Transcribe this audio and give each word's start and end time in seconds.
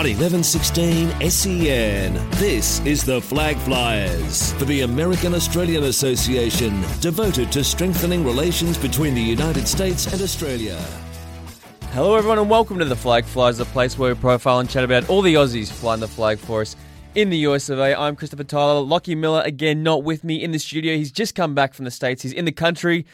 on 0.00 0.06
1116 0.06 1.30
SEN. 1.30 2.30
This 2.38 2.80
is 2.86 3.04
the 3.04 3.20
Flag 3.20 3.58
Flyers 3.58 4.54
for 4.54 4.64
the 4.64 4.80
American 4.80 5.34
Australian 5.34 5.84
Association, 5.84 6.82
devoted 7.02 7.52
to 7.52 7.62
strengthening 7.62 8.24
relations 8.24 8.78
between 8.78 9.14
the 9.14 9.20
United 9.20 9.68
States 9.68 10.10
and 10.10 10.22
Australia. 10.22 10.82
Hello, 11.92 12.14
everyone, 12.14 12.38
and 12.38 12.48
welcome 12.48 12.78
to 12.78 12.86
the 12.86 12.96
Flag 12.96 13.26
Flyers, 13.26 13.58
the 13.58 13.66
place 13.66 13.98
where 13.98 14.14
we 14.14 14.18
profile 14.18 14.60
and 14.60 14.70
chat 14.70 14.84
about 14.84 15.06
all 15.10 15.20
the 15.20 15.34
Aussies 15.34 15.70
flying 15.70 16.00
the 16.00 16.08
flag 16.08 16.38
for 16.38 16.62
us 16.62 16.76
in 17.14 17.28
the 17.28 17.36
US 17.48 17.68
of 17.68 17.78
A. 17.78 17.94
I'm 17.94 18.16
Christopher 18.16 18.44
Tyler. 18.44 18.80
Lachie 18.80 19.14
Miller, 19.14 19.42
again, 19.44 19.82
not 19.82 20.02
with 20.02 20.24
me 20.24 20.42
in 20.42 20.52
the 20.52 20.58
studio. 20.58 20.96
He's 20.96 21.12
just 21.12 21.34
come 21.34 21.54
back 21.54 21.74
from 21.74 21.84
the 21.84 21.90
States. 21.90 22.22
He's 22.22 22.32
in 22.32 22.46
the 22.46 22.52
country. 22.52 23.04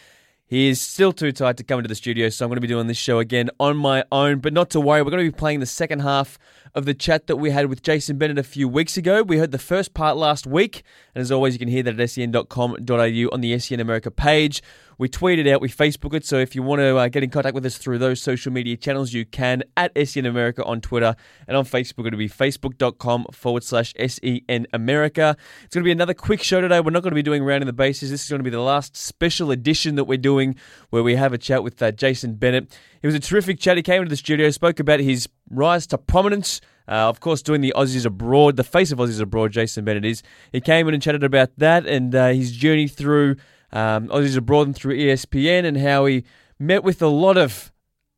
He 0.47 0.69
is 0.69 0.81
still 0.81 1.13
too 1.13 1.33
tired 1.33 1.57
to 1.57 1.65
come 1.65 1.81
into 1.81 1.89
the 1.89 1.97
studio, 1.97 2.29
so 2.29 2.45
I'm 2.45 2.49
going 2.49 2.59
to 2.59 2.61
be 2.61 2.69
doing 2.69 2.87
this 2.87 2.97
show 2.97 3.19
again 3.19 3.51
on 3.59 3.77
my 3.77 4.05
own. 4.13 4.39
But 4.39 4.53
not 4.53 4.71
to 4.71 4.81
worry, 4.81 5.03
we're 5.03 5.11
going 5.11 5.25
to 5.25 5.33
be 5.33 5.37
playing 5.37 5.59
the 5.59 5.67
second 5.67 5.99
half 6.03 6.39
of 6.75 6.85
the 6.85 6.95
chat 6.95 7.27
that 7.27 7.37
we 7.37 7.51
had 7.51 7.67
with 7.67 7.83
Jason 7.83 8.19
Bennett 8.19 8.39
a 8.39 8.43
few 8.43 8.69
weeks 8.69 8.97
ago. 8.97 9.23
We 9.23 9.39
heard 9.39 9.53
the 9.53 9.59
first 9.59 9.95
part 9.95 10.17
last 10.17 10.47
week, 10.47 10.83
and 11.15 11.23
as 11.23 11.33
always, 11.33 11.55
you 11.55 11.59
can 11.59 11.69
hear 11.69 11.83
that 11.83 11.99
at 11.99 12.11
sen.com.au 12.11 13.29
on 13.33 13.41
the 13.41 13.59
SEN 13.59 13.81
America 13.81 14.11
page. 14.11 14.63
We 14.99 15.09
tweet 15.11 15.39
it 15.39 15.47
out, 15.47 15.61
we 15.61 15.69
Facebook 15.69 16.15
it, 16.15 16.25
so 16.25 16.39
if 16.39 16.55
you 16.55 16.63
want 16.63 16.81
to 16.81 16.97
uh, 16.97 17.09
get 17.09 17.23
in 17.23 17.29
contact 17.29 17.55
with 17.55 17.67
us 17.67 17.77
through 17.77 17.99
those 17.99 18.23
social 18.23 18.51
media 18.51 18.79
channels, 18.79 19.13
you 19.13 19.27
can 19.27 19.63
at 19.77 19.93
SEN 20.09 20.25
America 20.25 20.65
on 20.65 20.81
Twitter 20.81 21.15
and 21.47 21.55
on 21.55 21.67
Facebook. 21.67 22.07
It'll 22.07 22.19
be 22.19 22.31
facebook.com 22.31 23.27
forward 23.33 23.63
slash 23.63 23.93
SEN 23.99 24.67
America. 24.73 25.37
It's 25.65 25.75
going 25.75 25.83
to 25.83 25.87
be 25.89 25.93
another 25.93 26.15
quick 26.15 26.43
show 26.43 26.63
today. 26.63 26.81
We're 26.81 26.93
not 26.93 27.03
going 27.03 27.11
to 27.11 27.17
be 27.17 27.23
doing 27.23 27.45
rounding 27.45 27.67
the 27.67 27.75
bases. 27.75 28.11
This 28.11 28.25
is 28.25 28.31
going 28.31 28.41
to 28.41 28.45
be 28.45 28.49
the 28.49 28.61
last 28.61 28.97
special 28.97 29.51
edition 29.51 29.97
that 29.97 30.05
we're 30.05 30.17
doing 30.17 30.57
where 30.89 31.03
we 31.03 31.17
have 31.17 31.35
a 31.35 31.39
chat 31.39 31.63
with 31.63 31.83
uh, 31.83 31.93
Jason 31.93 32.35
Bennett. 32.35 32.75
It 33.07 33.11
was 33.11 33.15
a 33.15 33.21
terrific 33.21 33.61
chat. 33.61 33.77
He 33.77 33.85
came 33.85 34.03
into 34.03 34.11
the 34.11 34.17
studio, 34.17 34.51
spoke 34.51 34.81
about 34.81 34.99
his 34.99 35.29
rise 35.49 35.87
to 35.87 35.97
prominence. 35.97 36.61
Uh, 36.89 37.09
of 37.09 37.21
course, 37.21 37.41
doing 37.41 37.61
the 37.61 37.73
Aussies 37.77 38.05
abroad, 38.05 38.57
the 38.57 38.65
face 38.65 38.91
of 38.91 38.99
Aussies 38.99 39.21
abroad, 39.21 39.53
Jason 39.53 39.85
Bennett 39.85 40.05
is. 40.05 40.25
He 40.51 40.61
came 40.61 40.89
in 40.89 40.95
and 40.95 41.01
chatted 41.01 41.23
about 41.23 41.57
that 41.59 41.87
and 41.87 42.13
uh, 42.13 42.31
his 42.31 42.51
journey 42.51 42.89
through 42.89 43.37
um, 43.71 44.09
Aussies 44.09 44.37
abroad 44.37 44.67
and 44.67 44.75
through 44.75 44.99
ESPN 44.99 45.65
and 45.65 45.77
how 45.77 46.07
he 46.07 46.25
met 46.59 46.83
with 46.83 47.01
a 47.01 47.07
lot 47.07 47.37
of 47.37 47.73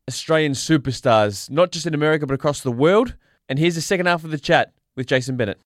Australian 0.07 0.53
superstars, 0.53 1.51
not 1.51 1.71
just 1.71 1.85
in 1.85 1.93
America 1.93 2.25
but 2.25 2.33
across 2.33 2.61
the 2.61 2.71
world. 2.71 3.13
And 3.47 3.59
here's 3.59 3.75
the 3.75 3.81
second 3.81 4.07
half 4.07 4.23
of 4.23 4.31
the 4.31 4.39
chat 4.39 4.73
with 4.95 5.05
Jason 5.05 5.37
Bennett. 5.37 5.61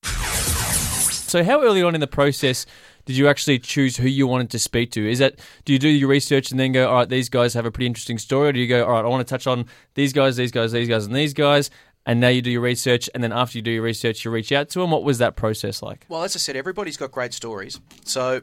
So, 1.33 1.43
how 1.43 1.63
early 1.63 1.81
on 1.81 1.95
in 1.95 1.99
the 1.99 2.05
process 2.05 2.67
did 3.05 3.17
you 3.17 3.27
actually 3.27 3.57
choose 3.57 3.97
who 3.97 4.07
you 4.07 4.27
wanted 4.27 4.51
to 4.51 4.59
speak 4.59 4.91
to? 4.91 5.09
Is 5.09 5.17
that 5.17 5.39
do 5.65 5.73
you 5.73 5.79
do 5.79 5.87
your 5.87 6.07
research 6.07 6.51
and 6.51 6.59
then 6.59 6.73
go, 6.73 6.87
all 6.87 6.97
right, 6.97 7.09
these 7.09 7.27
guys 7.27 7.55
have 7.55 7.65
a 7.65 7.71
pretty 7.71 7.87
interesting 7.87 8.19
story, 8.19 8.49
or 8.49 8.51
do 8.51 8.59
you 8.59 8.67
go, 8.67 8.85
all 8.85 8.91
right, 8.91 9.03
I 9.03 9.07
want 9.07 9.27
to 9.27 9.31
touch 9.31 9.47
on 9.47 9.65
these 9.95 10.13
guys, 10.13 10.35
these 10.35 10.51
guys, 10.51 10.73
these 10.73 10.87
guys, 10.87 11.07
and 11.07 11.15
these 11.15 11.33
guys, 11.33 11.71
and 12.05 12.19
now 12.19 12.27
you 12.27 12.43
do 12.43 12.51
your 12.51 12.61
research, 12.61 13.09
and 13.15 13.23
then 13.23 13.33
after 13.33 13.57
you 13.57 13.63
do 13.63 13.71
your 13.71 13.81
research, 13.81 14.23
you 14.23 14.29
reach 14.29 14.51
out 14.51 14.69
to 14.69 14.79
them. 14.81 14.91
What 14.91 15.03
was 15.03 15.17
that 15.17 15.35
process 15.35 15.81
like? 15.81 16.05
Well, 16.07 16.21
as 16.21 16.35
I 16.35 16.37
said, 16.37 16.55
everybody's 16.55 16.97
got 16.97 17.11
great 17.11 17.33
stories, 17.33 17.81
so 18.05 18.41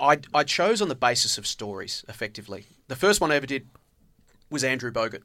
I, 0.00 0.20
I 0.32 0.44
chose 0.44 0.80
on 0.80 0.88
the 0.88 0.94
basis 0.94 1.36
of 1.36 1.46
stories, 1.46 2.02
effectively. 2.08 2.64
The 2.88 2.96
first 2.96 3.20
one 3.20 3.30
I 3.30 3.36
ever 3.36 3.44
did 3.44 3.68
was 4.48 4.64
Andrew 4.64 4.90
Bogut, 4.90 5.20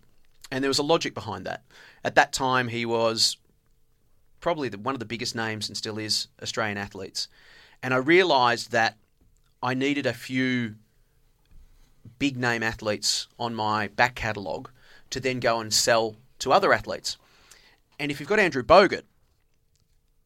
and 0.51 0.61
there 0.61 0.69
was 0.69 0.79
a 0.79 0.83
logic 0.83 1.13
behind 1.13 1.45
that. 1.45 1.63
At 2.03 2.15
that 2.15 2.33
time, 2.33 2.67
he 2.67 2.85
was 2.85 3.37
probably 4.45 4.69
the, 4.69 4.77
one 4.77 4.93
of 4.93 4.99
the 4.99 5.05
biggest 5.05 5.35
names 5.35 5.67
and 5.67 5.75
still 5.75 5.97
is 5.97 6.27
Australian 6.39 6.77
athletes. 6.77 7.27
And 7.81 7.95
I 7.95 7.97
realised 7.97 8.71
that 8.73 8.95
I 9.63 9.73
needed 9.73 10.05
a 10.05 10.13
few 10.13 10.75
big 12.19 12.37
name 12.37 12.61
athletes 12.61 13.27
on 13.39 13.55
my 13.55 13.87
back 13.87 14.13
catalogue 14.13 14.69
to 15.09 15.19
then 15.19 15.39
go 15.39 15.59
and 15.59 15.73
sell 15.73 16.17
to 16.37 16.53
other 16.53 16.73
athletes. 16.73 17.17
And 17.99 18.11
if 18.11 18.19
you've 18.19 18.29
got 18.29 18.37
Andrew 18.37 18.61
Bogut, 18.61 19.05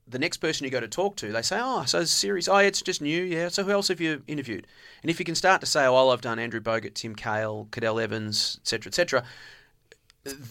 the 0.05 0.19
next 0.19 0.39
person 0.39 0.65
you 0.65 0.69
go 0.69 0.81
to 0.81 0.87
talk 0.89 1.15
to, 1.15 1.31
they 1.31 1.41
say, 1.41 1.57
"Oh, 1.61 1.85
so 1.85 2.03
series, 2.03 2.49
oh, 2.49 2.57
it's 2.57 2.81
just 2.81 3.01
new, 3.01 3.23
yeah. 3.23 3.47
So 3.47 3.63
who 3.63 3.71
else 3.71 3.87
have 3.87 4.01
you 4.01 4.23
interviewed?" 4.27 4.67
And 5.01 5.09
if 5.09 5.17
you 5.17 5.23
can 5.23 5.35
start 5.35 5.61
to 5.61 5.65
say, 5.65 5.85
"Oh, 5.85 5.93
well, 5.93 6.11
I've 6.11 6.19
done 6.19 6.39
Andrew 6.39 6.59
Bogut, 6.59 6.95
Tim 6.95 7.15
Cahill, 7.15 7.69
Cadel 7.71 8.03
Evans, 8.03 8.59
etc., 8.63 8.89
etc." 8.89 9.23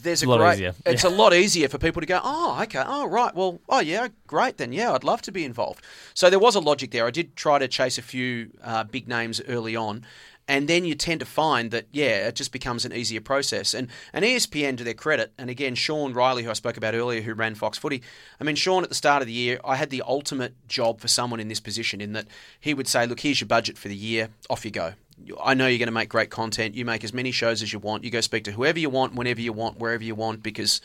There's 0.02 0.22
a, 0.22 0.26
a 0.26 0.28
lot 0.28 0.38
great. 0.38 0.54
easier. 0.54 0.74
It's 0.86 1.04
a 1.04 1.08
lot 1.08 1.34
easier 1.34 1.68
for 1.68 1.78
people 1.78 2.00
to 2.00 2.06
go, 2.06 2.20
"Oh, 2.22 2.58
okay, 2.62 2.82
oh, 2.84 3.06
right, 3.06 3.34
well, 3.34 3.60
oh, 3.68 3.80
yeah, 3.80 4.08
great, 4.26 4.56
then, 4.56 4.72
yeah, 4.72 4.92
I'd 4.92 5.04
love 5.04 5.22
to 5.22 5.32
be 5.32 5.44
involved." 5.44 5.84
So 6.14 6.30
there 6.30 6.38
was 6.38 6.54
a 6.54 6.60
logic 6.60 6.90
there. 6.90 7.06
I 7.06 7.10
did 7.10 7.36
try 7.36 7.58
to 7.58 7.68
chase 7.68 7.98
a 7.98 8.02
few 8.02 8.50
uh, 8.62 8.84
big 8.84 9.08
names 9.08 9.40
early 9.48 9.76
on, 9.76 10.04
and 10.48 10.66
then 10.66 10.84
you 10.84 10.94
tend 10.94 11.20
to 11.20 11.26
find 11.26 11.70
that 11.70 11.86
yeah, 11.92 12.26
it 12.26 12.34
just 12.34 12.52
becomes 12.52 12.84
an 12.84 12.92
easier 12.92 13.20
process. 13.20 13.74
And 13.74 13.88
and 14.12 14.24
ESPN, 14.24 14.78
to 14.78 14.84
their 14.84 14.94
credit, 14.94 15.32
and 15.38 15.50
again 15.50 15.74
Sean 15.74 16.14
Riley, 16.14 16.42
who 16.42 16.50
I 16.50 16.54
spoke 16.54 16.78
about 16.78 16.94
earlier, 16.94 17.20
who 17.20 17.34
ran 17.34 17.54
Fox 17.54 17.76
Footy. 17.76 18.02
I 18.40 18.44
mean, 18.44 18.56
Sean 18.56 18.82
at 18.82 18.88
the 18.88 18.94
start 18.94 19.22
of 19.22 19.26
the 19.26 19.32
year, 19.32 19.60
I 19.64 19.76
had 19.76 19.90
the 19.90 20.02
ultimate 20.06 20.54
job 20.66 21.00
for 21.00 21.08
someone 21.08 21.38
in 21.38 21.48
this 21.48 21.60
position, 21.60 22.00
in 22.00 22.14
that 22.14 22.26
he 22.58 22.72
would 22.72 22.88
say, 22.88 23.06
"Look, 23.06 23.20
here's 23.20 23.40
your 23.40 23.48
budget 23.48 23.76
for 23.76 23.88
the 23.88 23.96
year. 23.96 24.30
Off 24.48 24.64
you 24.64 24.70
go." 24.70 24.94
I 25.42 25.54
know 25.54 25.66
you're 25.66 25.78
going 25.78 25.88
to 25.88 25.92
make 25.92 26.08
great 26.08 26.30
content. 26.30 26.74
You 26.74 26.84
make 26.84 27.04
as 27.04 27.12
many 27.12 27.30
shows 27.30 27.62
as 27.62 27.72
you 27.72 27.78
want. 27.78 28.04
You 28.04 28.10
go 28.10 28.20
speak 28.20 28.44
to 28.44 28.52
whoever 28.52 28.78
you 28.78 28.90
want, 28.90 29.14
whenever 29.14 29.40
you 29.40 29.52
want, 29.52 29.78
wherever 29.78 30.04
you 30.04 30.14
want, 30.14 30.42
because 30.42 30.80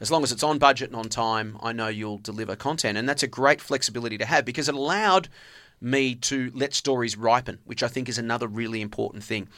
as 0.00 0.10
long 0.10 0.22
as 0.22 0.32
it's 0.32 0.42
on 0.42 0.58
budget 0.58 0.90
and 0.90 0.96
on 0.96 1.08
time, 1.08 1.58
I 1.60 1.72
know 1.72 1.88
you'll 1.88 2.18
deliver 2.18 2.56
content. 2.56 2.98
And 2.98 3.08
that's 3.08 3.22
a 3.22 3.28
great 3.28 3.60
flexibility 3.60 4.18
to 4.18 4.24
have 4.24 4.44
because 4.44 4.68
it 4.68 4.74
allowed 4.74 5.28
me 5.80 6.14
to 6.14 6.50
let 6.54 6.74
stories 6.74 7.16
ripen, 7.16 7.58
which 7.64 7.82
I 7.82 7.88
think 7.88 8.08
is 8.08 8.18
another 8.18 8.46
really 8.46 8.80
important 8.80 9.24
thing. 9.24 9.48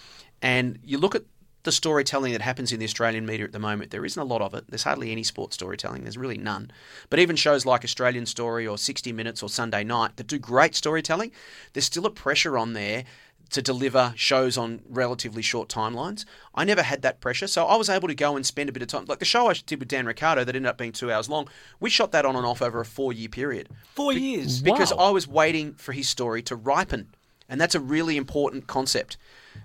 And 0.42 0.78
you 0.82 0.98
look 0.98 1.14
at 1.14 1.24
the 1.62 1.72
storytelling 1.72 2.32
that 2.32 2.40
happens 2.40 2.72
in 2.72 2.78
the 2.78 2.86
Australian 2.86 3.26
media 3.26 3.44
at 3.44 3.52
the 3.52 3.58
moment, 3.58 3.90
there 3.90 4.04
isn't 4.04 4.20
a 4.20 4.24
lot 4.24 4.40
of 4.40 4.54
it. 4.54 4.64
There's 4.68 4.84
hardly 4.84 5.12
any 5.12 5.22
sports 5.22 5.54
storytelling. 5.54 6.02
There's 6.02 6.16
really 6.16 6.38
none. 6.38 6.70
But 7.10 7.18
even 7.18 7.36
shows 7.36 7.66
like 7.66 7.84
Australian 7.84 8.24
Story 8.24 8.66
or 8.66 8.78
60 8.78 9.12
Minutes 9.12 9.42
or 9.42 9.50
Sunday 9.50 9.84
Night 9.84 10.16
that 10.16 10.26
do 10.26 10.38
great 10.38 10.74
storytelling, 10.74 11.32
there's 11.74 11.84
still 11.84 12.06
a 12.06 12.10
pressure 12.10 12.56
on 12.56 12.72
there 12.72 13.04
to 13.50 13.60
deliver 13.62 14.12
shows 14.16 14.56
on 14.56 14.80
relatively 14.88 15.42
short 15.42 15.68
timelines. 15.68 16.24
I 16.54 16.64
never 16.64 16.82
had 16.82 17.02
that 17.02 17.20
pressure, 17.20 17.46
so 17.46 17.66
I 17.66 17.76
was 17.76 17.88
able 17.88 18.08
to 18.08 18.14
go 18.14 18.36
and 18.36 18.46
spend 18.46 18.68
a 18.68 18.72
bit 18.72 18.82
of 18.82 18.88
time. 18.88 19.04
Like 19.06 19.18
the 19.18 19.24
show 19.24 19.48
I 19.48 19.54
did 19.54 19.78
with 19.80 19.88
Dan 19.88 20.06
Ricciardo 20.06 20.44
that 20.44 20.54
ended 20.56 20.68
up 20.68 20.78
being 20.78 20.92
two 20.92 21.10
hours 21.10 21.28
long, 21.28 21.48
we 21.80 21.90
shot 21.90 22.12
that 22.12 22.24
on 22.24 22.36
and 22.36 22.46
off 22.46 22.62
over 22.62 22.80
a 22.80 22.84
four 22.84 23.12
year 23.12 23.28
period. 23.28 23.68
Four 23.94 24.12
years. 24.12 24.62
Because 24.62 24.92
Wow. 24.94 25.08
I 25.08 25.10
was 25.10 25.26
waiting 25.28 25.74
for 25.74 25.92
his 25.92 26.08
story 26.08 26.42
to 26.44 26.56
ripen. 26.56 27.08
And 27.48 27.60
that's 27.60 27.74
a 27.74 27.80
really 27.80 28.16
important 28.16 28.68
concept. 28.68 29.16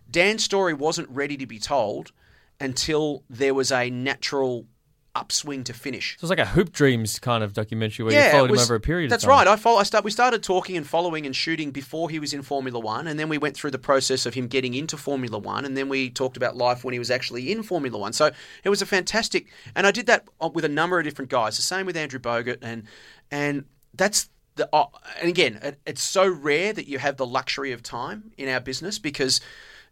Dan's 0.10 0.44
story 0.44 0.74
wasn't 0.74 1.08
ready 1.10 1.38
to 1.38 1.46
be 1.46 1.60
told 1.60 2.12
until 2.60 3.24
there 3.30 3.54
was 3.54 3.72
a 3.72 3.90
natural 3.92 4.66
upswing 5.16 5.64
to 5.64 5.74
finish. 5.74 6.18
So 6.20 6.26
it's 6.26 6.30
like 6.30 6.40
a 6.40 6.46
Hoop 6.46 6.72
Dreams 6.72 7.20
kind 7.20 7.44
of 7.44 7.54
documentary 7.54 8.04
where 8.06 8.14
you 8.14 8.20
it 8.20 8.32
followed 8.32 8.52
him 8.52 8.60
over 8.60 8.76
a 8.76 8.80
period 8.80 9.10
That's 9.10 9.24
of 9.24 9.30
time. 9.30 9.38
right. 9.40 9.48
I 9.48 9.56
follow, 9.56 9.80
I 9.80 9.84
start, 9.84 10.04
we 10.04 10.12
started 10.12 10.44
talking 10.44 10.76
and 10.78 10.86
following 10.86 11.26
and 11.26 11.36
shooting 11.36 11.72
before 11.72 12.10
he 12.10 12.20
was 12.20 12.34
in 12.34 12.42
Formula 12.42 12.80
One, 12.80 13.08
and 13.08 13.20
then 13.20 13.30
we 13.30 13.38
went 13.38 13.56
through 13.56 13.72
the 13.72 13.80
process 13.80 14.26
of 14.26 14.34
him 14.34 14.48
getting 14.48 14.74
into 14.74 14.98
Formula 14.98 15.40
One, 15.40 15.66
and 15.66 15.78
then 15.78 15.90
we 15.90 16.10
talked 16.10 16.38
about 16.38 16.56
life 16.58 16.84
when 16.84 16.94
he 16.94 17.00
was 17.00 17.10
actually 17.10 17.52
in 17.52 17.64
Formula 17.64 17.98
One. 17.98 18.14
So 18.14 18.32
it 18.64 18.70
was 18.70 18.82
a 18.82 18.86
fantastic, 18.86 19.48
and 19.76 19.88
I 19.88 19.92
did 19.92 20.06
that 20.08 20.28
uh, 20.42 20.50
with 20.54 20.66
a 20.66 20.70
number 20.70 21.00
of 21.00 21.06
different 21.06 21.32
guys. 21.32 21.56
The 21.56 21.64
same 21.64 21.86
with 21.86 21.96
Andrew 21.98 22.20
Bogut, 22.20 22.58
and 22.62 22.84
and 23.32 23.66
that's 23.94 24.30
the. 24.56 24.70
Uh, 24.74 24.86
and 25.20 25.30
again, 25.30 25.60
it, 25.62 25.80
it's 25.86 26.04
so 26.04 26.28
rare 26.28 26.74
that 26.74 26.88
you 26.88 27.00
have 27.00 27.18
the 27.18 27.26
luxury 27.26 27.72
of 27.72 27.82
time 27.82 28.32
in 28.38 28.50
our 28.50 28.60
business 28.60 29.00
because, 29.00 29.42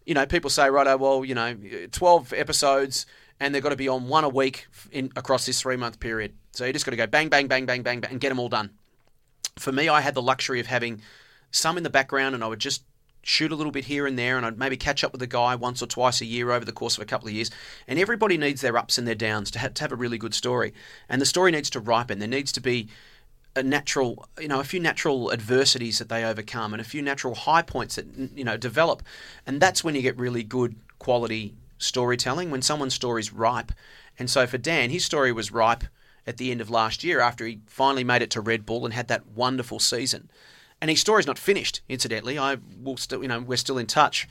you 0.05 0.13
know, 0.13 0.25
people 0.25 0.49
say, 0.49 0.69
right, 0.69 0.87
oh, 0.87 0.97
well, 0.97 1.25
you 1.25 1.35
know, 1.35 1.55
twelve 1.91 2.33
episodes 2.33 3.05
and 3.39 3.53
they've 3.53 3.63
got 3.63 3.69
to 3.69 3.75
be 3.75 3.87
on 3.87 4.07
one 4.07 4.23
a 4.23 4.29
week 4.29 4.67
in 4.91 5.11
across 5.15 5.45
this 5.45 5.61
three 5.61 5.77
month 5.77 5.99
period. 5.99 6.33
So 6.51 6.65
you 6.65 6.73
just 6.73 6.85
got 6.85 6.91
to 6.91 6.97
go 6.97 7.07
bang, 7.07 7.29
bang, 7.29 7.47
bang, 7.47 7.65
bang, 7.65 7.83
bang, 7.83 7.99
bang, 7.99 8.11
and 8.11 8.19
get 8.19 8.29
them 8.29 8.39
all 8.39 8.49
done. 8.49 8.71
For 9.57 9.71
me, 9.71 9.89
I 9.89 10.01
had 10.01 10.15
the 10.15 10.21
luxury 10.21 10.59
of 10.59 10.67
having 10.67 11.01
some 11.51 11.77
in 11.77 11.83
the 11.83 11.89
background, 11.89 12.35
and 12.35 12.43
I 12.43 12.47
would 12.47 12.59
just 12.59 12.83
shoot 13.23 13.51
a 13.51 13.55
little 13.55 13.71
bit 13.71 13.85
here 13.85 14.05
and 14.05 14.19
there, 14.19 14.37
and 14.37 14.45
I'd 14.45 14.57
maybe 14.57 14.77
catch 14.77 15.03
up 15.03 15.13
with 15.13 15.21
a 15.21 15.27
guy 15.27 15.55
once 15.55 15.81
or 15.81 15.87
twice 15.87 16.21
a 16.21 16.25
year 16.25 16.51
over 16.51 16.65
the 16.65 16.71
course 16.71 16.97
of 16.97 17.03
a 17.03 17.05
couple 17.05 17.27
of 17.27 17.33
years. 17.33 17.49
And 17.87 17.97
everybody 17.97 18.37
needs 18.37 18.61
their 18.61 18.77
ups 18.77 18.97
and 18.97 19.07
their 19.07 19.15
downs 19.15 19.49
to 19.51 19.59
have, 19.59 19.73
to 19.75 19.83
have 19.83 19.91
a 19.91 19.95
really 19.95 20.17
good 20.17 20.33
story, 20.33 20.73
and 21.09 21.21
the 21.21 21.25
story 21.25 21.51
needs 21.51 21.69
to 21.71 21.79
ripen. 21.79 22.19
There 22.19 22.27
needs 22.27 22.51
to 22.53 22.61
be 22.61 22.89
a 23.55 23.63
natural, 23.63 24.27
you 24.39 24.47
know, 24.47 24.59
a 24.59 24.63
few 24.63 24.79
natural 24.79 25.31
adversities 25.31 25.99
that 25.99 26.09
they 26.09 26.23
overcome, 26.25 26.73
and 26.73 26.81
a 26.81 26.85
few 26.85 27.01
natural 27.01 27.35
high 27.35 27.61
points 27.61 27.95
that 27.95 28.05
you 28.35 28.43
know 28.43 28.57
develop, 28.57 29.03
and 29.45 29.61
that's 29.61 29.83
when 29.83 29.95
you 29.95 30.01
get 30.01 30.17
really 30.17 30.43
good 30.43 30.75
quality 30.99 31.55
storytelling. 31.83 32.51
When 32.51 32.61
someone's 32.61 32.93
story's 32.93 33.33
ripe, 33.33 33.71
and 34.17 34.29
so 34.29 34.47
for 34.47 34.57
Dan, 34.57 34.89
his 34.89 35.05
story 35.05 35.31
was 35.31 35.51
ripe 35.51 35.83
at 36.25 36.37
the 36.37 36.51
end 36.51 36.61
of 36.61 36.69
last 36.69 37.03
year 37.03 37.19
after 37.19 37.45
he 37.45 37.59
finally 37.67 38.03
made 38.03 38.21
it 38.21 38.31
to 38.31 38.41
Red 38.41 38.65
Bull 38.65 38.85
and 38.85 38.93
had 38.93 39.07
that 39.09 39.27
wonderful 39.27 39.79
season. 39.79 40.29
And 40.81 40.89
his 40.89 40.99
story's 40.99 41.27
not 41.27 41.39
finished, 41.39 41.81
incidentally. 41.87 42.37
I 42.37 42.57
will 42.81 42.97
still, 42.97 43.21
you 43.21 43.27
know, 43.27 43.39
we're 43.39 43.57
still 43.57 43.77
in 43.77 43.87
touch, 43.87 44.27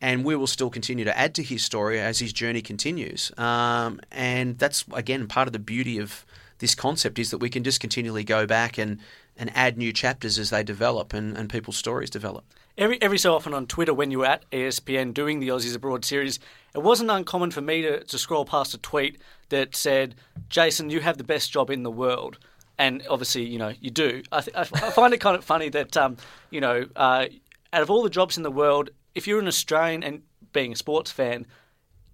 and 0.00 0.24
we 0.24 0.36
will 0.36 0.46
still 0.46 0.68
continue 0.70 1.04
to 1.04 1.18
add 1.18 1.34
to 1.36 1.42
his 1.42 1.64
story 1.64 1.98
as 2.00 2.18
his 2.18 2.32
journey 2.32 2.60
continues. 2.60 3.32
Um, 3.38 4.00
and 4.12 4.58
that's 4.58 4.84
again 4.92 5.26
part 5.28 5.48
of 5.48 5.52
the 5.52 5.58
beauty 5.58 5.98
of 5.98 6.26
this 6.58 6.74
concept 6.74 7.18
is 7.18 7.30
that 7.30 7.38
we 7.38 7.50
can 7.50 7.64
just 7.64 7.80
continually 7.80 8.24
go 8.24 8.46
back 8.46 8.78
and 8.78 8.98
and 9.36 9.50
add 9.54 9.76
new 9.76 9.92
chapters 9.92 10.38
as 10.38 10.50
they 10.50 10.62
develop 10.62 11.12
and, 11.12 11.36
and 11.36 11.50
people's 11.50 11.76
stories 11.76 12.10
develop. 12.10 12.44
every 12.78 13.00
every 13.02 13.18
so 13.18 13.34
often 13.34 13.54
on 13.54 13.66
Twitter 13.66 13.94
when 13.94 14.10
you're 14.10 14.26
at 14.26 14.48
ESPN 14.50 15.14
doing 15.14 15.40
the 15.40 15.48
Aussies 15.48 15.74
Abroad 15.74 16.04
series, 16.04 16.38
it 16.74 16.82
wasn't 16.82 17.10
uncommon 17.10 17.50
for 17.50 17.60
me 17.60 17.82
to, 17.82 18.02
to 18.04 18.18
scroll 18.18 18.44
past 18.44 18.74
a 18.74 18.78
tweet 18.78 19.20
that 19.50 19.76
said, 19.76 20.14
"Jason, 20.48 20.90
you 20.90 21.00
have 21.00 21.18
the 21.18 21.24
best 21.24 21.52
job 21.52 21.70
in 21.70 21.82
the 21.82 21.90
world." 21.90 22.38
And 22.76 23.02
obviously, 23.08 23.44
you 23.44 23.58
know, 23.58 23.72
you 23.80 23.90
do. 23.90 24.22
I, 24.32 24.40
th- 24.40 24.68
find 24.68 25.14
it 25.14 25.20
kind 25.20 25.36
of 25.36 25.44
funny 25.44 25.68
that, 25.68 25.96
um, 25.96 26.16
you 26.50 26.60
know, 26.60 26.86
uh, 26.96 27.26
out 27.72 27.82
of 27.82 27.90
all 27.90 28.02
the 28.02 28.10
jobs 28.10 28.36
in 28.36 28.42
the 28.42 28.50
world, 28.50 28.90
if 29.14 29.28
you're 29.28 29.38
an 29.38 29.46
Australian 29.46 30.02
and 30.02 30.22
being 30.52 30.72
a 30.72 30.76
sports 30.76 31.12
fan, 31.12 31.46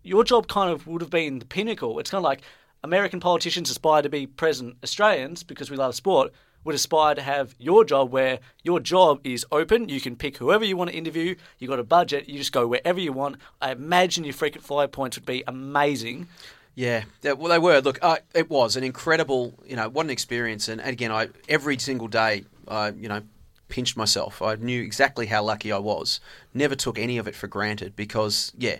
your 0.03 0.23
job 0.23 0.49
kind 0.49 0.71
of 0.71 0.87
would 0.87 1.01
have 1.01 1.11
been 1.11 1.39
the 1.39 1.47
pinnacle. 1.47 1.99
It's 1.99 2.11
kind 2.11 2.21
of 2.21 2.25
like 2.25 2.43
American 2.85 3.21
politicians 3.21 3.71
aspire 3.71 4.03
to 4.03 4.09
be 4.11 4.27
president 4.27 4.77
Australians 4.83 5.43
because 5.43 5.71
we 5.71 5.77
love 5.77 5.95
sport 5.95 6.33
would 6.65 6.75
aspire 6.75 7.15
to 7.15 7.23
have 7.23 7.55
your 7.59 7.85
job 7.85 8.11
where 8.11 8.39
your 8.62 8.81
job 8.81 9.21
is 9.25 9.47
open. 9.51 9.89
You 9.89 10.01
can 10.01 10.17
pick 10.17 10.37
whoever 10.37 10.65
you 10.65 10.77
want 10.77 10.91
to 10.91 10.97
interview. 10.97 11.35
You 11.59 11.69
got 11.69 11.79
a 11.79 11.85
budget. 11.85 12.29
You 12.29 12.39
just 12.39 12.53
go 12.53 12.67
wherever 12.67 13.01
you 13.01 13.12
want. 13.12 13.37
I 13.61 13.73
imagine 13.73 14.25
your 14.25 14.35
frequent 14.35 14.65
flyer 14.65 14.89
points 14.89 15.17
would 15.17 15.27
be 15.27 15.43
amazing. 15.47 16.29
Yeah, 16.75 17.05
well, 17.23 17.49
they 17.49 17.59
were. 17.59 17.81
Look, 17.81 17.99
uh, 18.01 18.19
it 18.35 18.49
was 18.49 18.77
an 18.77 18.85
incredible, 18.85 19.55
you 19.67 19.77
know, 19.77 19.89
what 19.89 20.07
an 20.07 20.11
experience. 20.11 20.69
And, 20.69 20.81
and 20.81 20.91
again, 20.91 21.11
I 21.11 21.29
every 21.49 21.79
single 21.79 22.09
day, 22.09 22.45
I, 22.69 22.91
you 22.91 23.09
know, 23.09 23.23
pinched 23.69 23.97
myself. 23.97 24.41
I 24.41 24.55
knew 24.55 24.83
exactly 24.83 25.27
how 25.27 25.43
lucky 25.43 25.73
I 25.73 25.79
was. 25.79 26.21
Never 26.55 26.75
took 26.75 26.99
any 26.99 27.19
of 27.19 27.27
it 27.27 27.35
for 27.35 27.49
granted 27.49 27.97
because, 27.97 28.53
yeah. 28.57 28.77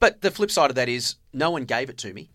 But 0.00 0.20
the 0.20 0.30
flip 0.30 0.50
side 0.50 0.70
of 0.70 0.76
that 0.76 0.88
is, 0.88 1.16
no 1.32 1.50
one 1.50 1.64
gave 1.64 1.88
it 1.88 1.98
to 1.98 2.12
me. 2.12 2.28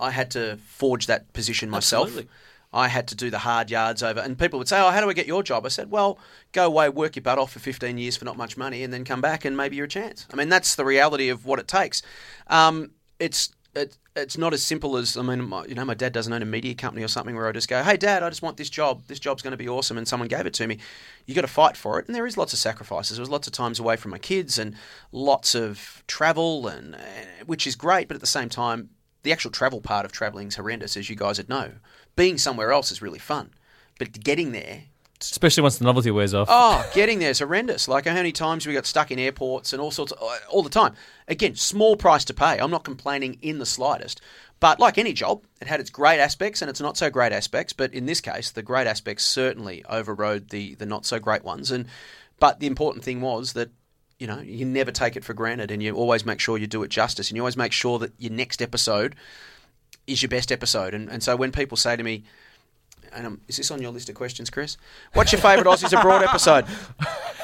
I 0.00 0.10
had 0.10 0.30
to 0.32 0.56
forge 0.66 1.06
that 1.06 1.32
position 1.32 1.68
myself. 1.70 2.08
Absolutely. 2.08 2.30
I 2.72 2.88
had 2.88 3.08
to 3.08 3.14
do 3.14 3.30
the 3.30 3.38
hard 3.38 3.70
yards 3.70 4.02
over. 4.02 4.20
And 4.20 4.38
people 4.38 4.58
would 4.58 4.68
say, 4.68 4.80
Oh, 4.80 4.90
how 4.90 5.00
do 5.00 5.10
I 5.10 5.12
get 5.12 5.26
your 5.26 5.42
job? 5.42 5.66
I 5.66 5.68
said, 5.68 5.90
Well, 5.90 6.18
go 6.52 6.66
away, 6.66 6.88
work 6.88 7.16
your 7.16 7.22
butt 7.22 7.38
off 7.38 7.52
for 7.52 7.58
15 7.58 7.98
years 7.98 8.16
for 8.16 8.24
not 8.24 8.36
much 8.36 8.56
money, 8.56 8.82
and 8.82 8.92
then 8.92 9.04
come 9.04 9.20
back 9.20 9.44
and 9.44 9.56
maybe 9.56 9.76
you're 9.76 9.86
a 9.86 9.88
chance. 9.88 10.26
I 10.32 10.36
mean, 10.36 10.48
that's 10.48 10.74
the 10.74 10.84
reality 10.84 11.28
of 11.28 11.44
what 11.44 11.58
it 11.58 11.68
takes. 11.68 12.02
Um, 12.48 12.92
it's 13.18 13.52
it, 13.74 13.96
it's 14.14 14.36
not 14.36 14.52
as 14.52 14.62
simple 14.62 14.96
as 14.96 15.16
I 15.16 15.22
mean, 15.22 15.48
my, 15.48 15.64
you 15.64 15.74
know, 15.74 15.84
my 15.84 15.94
dad 15.94 16.12
doesn't 16.12 16.32
own 16.32 16.42
a 16.42 16.46
media 16.46 16.74
company 16.74 17.02
or 17.02 17.08
something 17.08 17.34
where 17.34 17.48
I 17.48 17.52
just 17.52 17.68
go, 17.68 17.82
"Hey, 17.82 17.96
Dad, 17.96 18.22
I 18.22 18.28
just 18.28 18.42
want 18.42 18.56
this 18.56 18.68
job. 18.68 19.02
This 19.06 19.18
job's 19.18 19.42
going 19.42 19.52
to 19.52 19.56
be 19.56 19.68
awesome," 19.68 19.96
and 19.96 20.06
someone 20.06 20.28
gave 20.28 20.46
it 20.46 20.54
to 20.54 20.66
me. 20.66 20.78
You 21.26 21.34
got 21.34 21.42
to 21.42 21.46
fight 21.48 21.76
for 21.76 21.98
it, 21.98 22.06
and 22.06 22.14
there 22.14 22.26
is 22.26 22.36
lots 22.36 22.52
of 22.52 22.58
sacrifices. 22.58 23.16
There 23.16 23.22
was 23.22 23.30
lots 23.30 23.46
of 23.46 23.54
times 23.54 23.78
away 23.80 23.96
from 23.96 24.10
my 24.10 24.18
kids 24.18 24.58
and 24.58 24.76
lots 25.10 25.54
of 25.54 26.02
travel, 26.06 26.68
and 26.68 26.94
uh, 26.96 26.98
which 27.46 27.66
is 27.66 27.74
great, 27.74 28.08
but 28.08 28.14
at 28.14 28.20
the 28.20 28.26
same 28.26 28.50
time, 28.50 28.90
the 29.22 29.32
actual 29.32 29.50
travel 29.50 29.80
part 29.80 30.04
of 30.04 30.12
traveling 30.12 30.48
is 30.48 30.56
horrendous, 30.56 30.96
as 30.96 31.08
you 31.08 31.16
guys 31.16 31.38
would 31.38 31.48
know. 31.48 31.72
Being 32.16 32.38
somewhere 32.38 32.72
else 32.72 32.90
is 32.92 33.02
really 33.02 33.18
fun, 33.18 33.50
but 33.98 34.12
getting 34.22 34.52
there 34.52 34.84
Especially 35.30 35.62
once 35.62 35.78
the 35.78 35.84
novelty 35.84 36.10
wears 36.10 36.34
off. 36.34 36.48
Oh, 36.50 36.88
getting 36.94 37.20
there 37.20 37.30
is 37.30 37.38
horrendous. 37.38 37.86
Like 37.86 38.06
how 38.06 38.14
many 38.14 38.32
times 38.32 38.66
we 38.66 38.72
got 38.72 38.86
stuck 38.86 39.10
in 39.10 39.18
airports 39.18 39.72
and 39.72 39.80
all 39.80 39.92
sorts, 39.92 40.12
of, 40.12 40.18
all 40.48 40.62
the 40.62 40.70
time. 40.70 40.94
Again, 41.28 41.54
small 41.54 41.96
price 41.96 42.24
to 42.24 42.34
pay. 42.34 42.58
I'm 42.58 42.70
not 42.70 42.82
complaining 42.82 43.38
in 43.40 43.58
the 43.58 43.66
slightest. 43.66 44.20
But 44.58 44.80
like 44.80 44.98
any 44.98 45.12
job, 45.12 45.44
it 45.60 45.68
had 45.68 45.80
its 45.80 45.90
great 45.90 46.18
aspects 46.18 46.60
and 46.60 46.68
its 46.68 46.80
not 46.80 46.96
so 46.96 47.08
great 47.08 47.32
aspects. 47.32 47.72
But 47.72 47.94
in 47.94 48.06
this 48.06 48.20
case, 48.20 48.50
the 48.50 48.62
great 48.62 48.86
aspects 48.86 49.24
certainly 49.24 49.84
overrode 49.88 50.48
the 50.48 50.74
the 50.74 50.86
not 50.86 51.06
so 51.06 51.20
great 51.20 51.44
ones. 51.44 51.70
And 51.70 51.86
but 52.40 52.58
the 52.58 52.66
important 52.66 53.04
thing 53.04 53.20
was 53.20 53.52
that 53.52 53.70
you 54.22 54.28
know 54.28 54.38
you 54.38 54.64
never 54.64 54.92
take 54.92 55.16
it 55.16 55.24
for 55.24 55.34
granted, 55.34 55.72
and 55.72 55.82
you 55.82 55.92
always 55.96 56.24
make 56.24 56.38
sure 56.38 56.56
you 56.56 56.68
do 56.68 56.84
it 56.84 56.90
justice, 56.90 57.28
and 57.28 57.36
you 57.36 57.42
always 57.42 57.56
make 57.56 57.72
sure 57.72 57.98
that 57.98 58.12
your 58.18 58.30
next 58.30 58.62
episode 58.62 59.16
is 60.06 60.22
your 60.22 60.28
best 60.28 60.52
episode. 60.52 60.94
And 60.94 61.10
and 61.10 61.20
so 61.24 61.34
when 61.34 61.50
people 61.50 61.76
say 61.76 61.96
to 61.96 62.02
me, 62.04 62.22
and 63.12 63.26
um, 63.26 63.40
is 63.48 63.56
this 63.56 63.72
on 63.72 63.82
your 63.82 63.90
list 63.90 64.08
of 64.08 64.14
questions, 64.14 64.48
Chris? 64.48 64.76
What's 65.14 65.32
your 65.32 65.40
favourite 65.40 65.66
Aussies 65.66 65.98
Abroad 65.98 66.22
episode? 66.22 66.66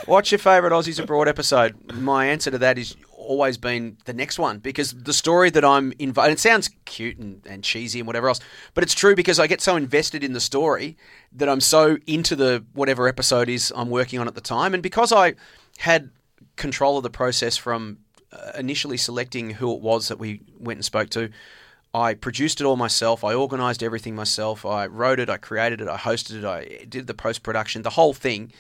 What's 0.07 0.31
your 0.31 0.39
favourite 0.39 0.73
Aussies 0.73 1.03
Abroad 1.03 1.27
episode? 1.27 1.93
My 1.95 2.27
answer 2.27 2.53
to 2.53 2.59
that 2.59 2.79
is 2.79 2.95
always 3.17 3.59
been 3.59 3.97
the 4.05 4.15
next 4.15 4.39
one 4.39 4.61
because 4.61 4.95
the 4.95 5.13
story 5.13 5.51
that 5.51 5.65
I'm 5.65 5.93
involved. 5.99 6.31
It 6.31 6.39
sounds 6.39 6.71
cute 6.85 7.19
and, 7.19 7.43
and 7.45 7.65
cheesy 7.65 7.99
and 7.99 8.07
whatever 8.07 8.29
else, 8.29 8.39
but 8.75 8.85
it's 8.85 8.95
true 8.95 9.17
because 9.17 9.41
I 9.41 9.49
get 9.49 9.61
so 9.61 9.75
invested 9.75 10.23
in 10.23 10.33
the 10.33 10.41
story 10.41 10.97
that 11.33 11.49
I'm 11.49 11.61
so 11.61 11.99
into 12.07 12.37
the 12.37 12.65
whatever 12.73 13.09
episode 13.09 13.49
is 13.49 13.73
I'm 13.75 13.91
working 13.91 14.21
on 14.21 14.29
at 14.29 14.37
the 14.37 14.41
time, 14.41 14.75
and 14.75 14.83
because 14.83 15.13
I 15.13 15.35
had 15.79 16.11
control 16.59 16.99
of 16.99 17.03
the 17.03 17.11
process 17.11 17.57
from 17.57 17.99
uh, 18.33 18.53
initially 18.59 18.99
selecting 18.99 19.51
who 19.51 19.73
it 19.75 19.81
was 19.81 20.09
that 20.09 20.19
we 20.19 20.43
went 20.59 20.77
and 20.77 20.85
spoke 20.85 21.09
to 21.11 21.31
I 21.95 22.15
produced 22.15 22.61
it 22.61 22.65
all 22.65 22.77
myself. 22.77 23.25
I 23.25 23.35
organized 23.35 23.83
everything 23.83 24.15
myself. 24.15 24.67
I 24.67 24.87
wrote 24.87 25.21
it. 25.21 25.31
I 25.31 25.39
created 25.39 25.81
it. 25.81 25.89
I 25.89 25.97
hosted 25.97 26.39
it. 26.39 26.45
I 26.45 26.85
did 26.85 27.07
the 27.07 27.15
post 27.15 27.43
production, 27.43 27.83
the 27.83 27.91
whole 27.91 28.13
thing. 28.13 28.53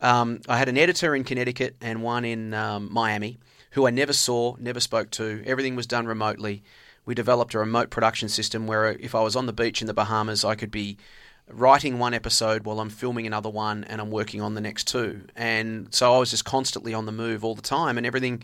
Um, 0.00 0.40
I 0.48 0.58
had 0.58 0.68
an 0.68 0.78
editor 0.78 1.14
in 1.14 1.24
Connecticut 1.24 1.76
and 1.80 2.02
one 2.02 2.24
in 2.24 2.54
um, 2.54 2.88
Miami 2.92 3.38
who 3.72 3.86
I 3.86 3.90
never 3.90 4.12
saw, 4.12 4.56
never 4.58 4.80
spoke 4.80 5.10
to. 5.12 5.42
Everything 5.44 5.74
was 5.74 5.86
done 5.86 6.06
remotely. 6.06 6.62
We 7.04 7.14
developed 7.14 7.54
a 7.54 7.58
remote 7.58 7.90
production 7.90 8.28
system 8.28 8.66
where 8.66 8.92
if 8.92 9.14
I 9.14 9.22
was 9.22 9.34
on 9.34 9.46
the 9.46 9.52
beach 9.52 9.80
in 9.80 9.86
the 9.86 9.94
Bahamas, 9.94 10.44
I 10.44 10.54
could 10.54 10.70
be 10.70 10.98
writing 11.50 11.98
one 11.98 12.14
episode 12.14 12.64
while 12.64 12.80
I'm 12.80 12.90
filming 12.90 13.26
another 13.26 13.48
one 13.48 13.84
and 13.84 14.00
I'm 14.00 14.10
working 14.10 14.40
on 14.40 14.54
the 14.54 14.60
next 14.60 14.86
two. 14.86 15.22
And 15.36 15.92
so 15.94 16.14
I 16.14 16.18
was 16.18 16.30
just 16.30 16.44
constantly 16.44 16.94
on 16.94 17.06
the 17.06 17.12
move 17.12 17.44
all 17.44 17.54
the 17.54 17.62
time 17.62 17.96
and 17.96 18.06
everything 18.06 18.42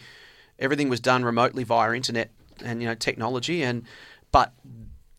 everything 0.59 0.89
was 0.89 1.01
done 1.01 1.25
remotely 1.25 1.65
via 1.65 1.93
internet 1.95 2.31
and 2.65 2.81
you 2.81 2.87
know 2.87 2.95
technology 2.95 3.63
and 3.63 3.83
but 4.31 4.53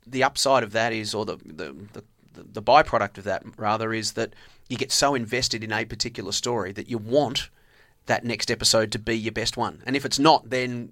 the 0.06 0.24
upside 0.24 0.64
of 0.64 0.72
that 0.74 0.94
is, 0.94 1.14
or 1.14 1.26
the, 1.26 1.38
the, 1.38 1.76
the, 1.94 2.04
the 2.34 2.62
byproduct 2.62 3.18
of 3.18 3.24
that 3.24 3.44
rather, 3.58 3.94
is 3.94 4.14
that 4.14 4.34
you 4.70 4.78
get 4.78 4.92
so 4.92 5.16
invested 5.16 5.64
in 5.64 5.72
a 5.72 5.86
particular 5.86 6.31
story 6.31 6.72
that 6.74 6.90
you 6.90 6.98
want 6.98 7.50
that 8.06 8.24
next 8.24 8.52
episode 8.52 8.92
to 8.92 9.00
be 9.00 9.18
your 9.18 9.31
best 9.31 9.58
one. 9.58 9.81
And 9.86 9.96
if 9.96 10.06
it's 10.06 10.20
not, 10.20 10.50
then 10.50 10.92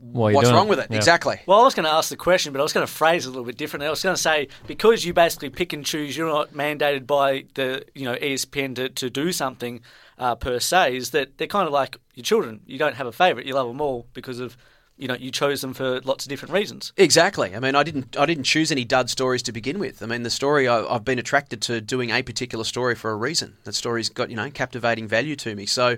what's 0.00 0.50
wrong 0.50 0.66
it? 0.66 0.70
with 0.70 0.78
it? 0.80 0.86
Yeah. 0.90 0.96
Exactly. 0.96 1.40
Well, 1.46 1.60
I 1.60 1.64
was 1.64 1.74
going 1.74 1.84
to 1.84 1.92
ask 1.92 2.10
the 2.10 2.16
question, 2.16 2.52
but 2.52 2.60
I 2.60 2.62
was 2.62 2.72
going 2.72 2.86
to 2.86 2.92
phrase 2.92 3.26
it 3.26 3.28
a 3.28 3.30
little 3.30 3.44
bit 3.44 3.56
differently. 3.56 3.86
I 3.86 3.90
was 3.90 4.02
going 4.02 4.16
to 4.16 4.20
say 4.20 4.48
because 4.66 5.04
you 5.04 5.12
basically 5.12 5.50
pick 5.50 5.72
and 5.72 5.84
choose, 5.84 6.16
you're 6.16 6.28
not 6.28 6.52
mandated 6.52 7.06
by 7.06 7.44
the 7.54 7.84
you 7.94 8.04
know 8.04 8.14
ESPN 8.16 8.74
to, 8.76 8.88
to 8.88 9.10
do 9.10 9.32
something 9.32 9.80
uh, 10.18 10.34
per 10.34 10.58
se. 10.60 10.96
Is 10.96 11.10
that 11.10 11.38
they're 11.38 11.46
kind 11.46 11.66
of 11.66 11.72
like 11.72 11.96
your 12.14 12.24
children. 12.24 12.60
You 12.66 12.78
don't 12.78 12.96
have 12.96 13.06
a 13.06 13.12
favourite. 13.12 13.46
You 13.46 13.54
love 13.54 13.68
them 13.68 13.80
all 13.80 14.06
because 14.12 14.40
of 14.40 14.56
you 14.98 15.08
know 15.08 15.14
you 15.14 15.30
chose 15.30 15.60
them 15.60 15.74
for 15.74 16.00
lots 16.02 16.24
of 16.24 16.30
different 16.30 16.54
reasons. 16.54 16.92
Exactly. 16.96 17.54
I 17.54 17.60
mean, 17.60 17.74
I 17.74 17.82
didn't. 17.82 18.16
I 18.16 18.26
didn't 18.26 18.44
choose 18.44 18.72
any 18.72 18.84
dud 18.84 19.10
stories 19.10 19.42
to 19.44 19.52
begin 19.52 19.78
with. 19.78 20.02
I 20.02 20.06
mean, 20.06 20.22
the 20.22 20.30
story 20.30 20.66
I, 20.66 20.82
I've 20.84 21.04
been 21.04 21.18
attracted 21.18 21.60
to 21.62 21.80
doing 21.80 22.10
a 22.10 22.22
particular 22.22 22.64
story 22.64 22.94
for 22.94 23.10
a 23.10 23.16
reason. 23.16 23.56
That 23.64 23.74
story's 23.74 24.08
got 24.08 24.30
you 24.30 24.36
know 24.36 24.50
captivating 24.50 25.06
value 25.06 25.36
to 25.36 25.54
me. 25.54 25.66
So, 25.66 25.96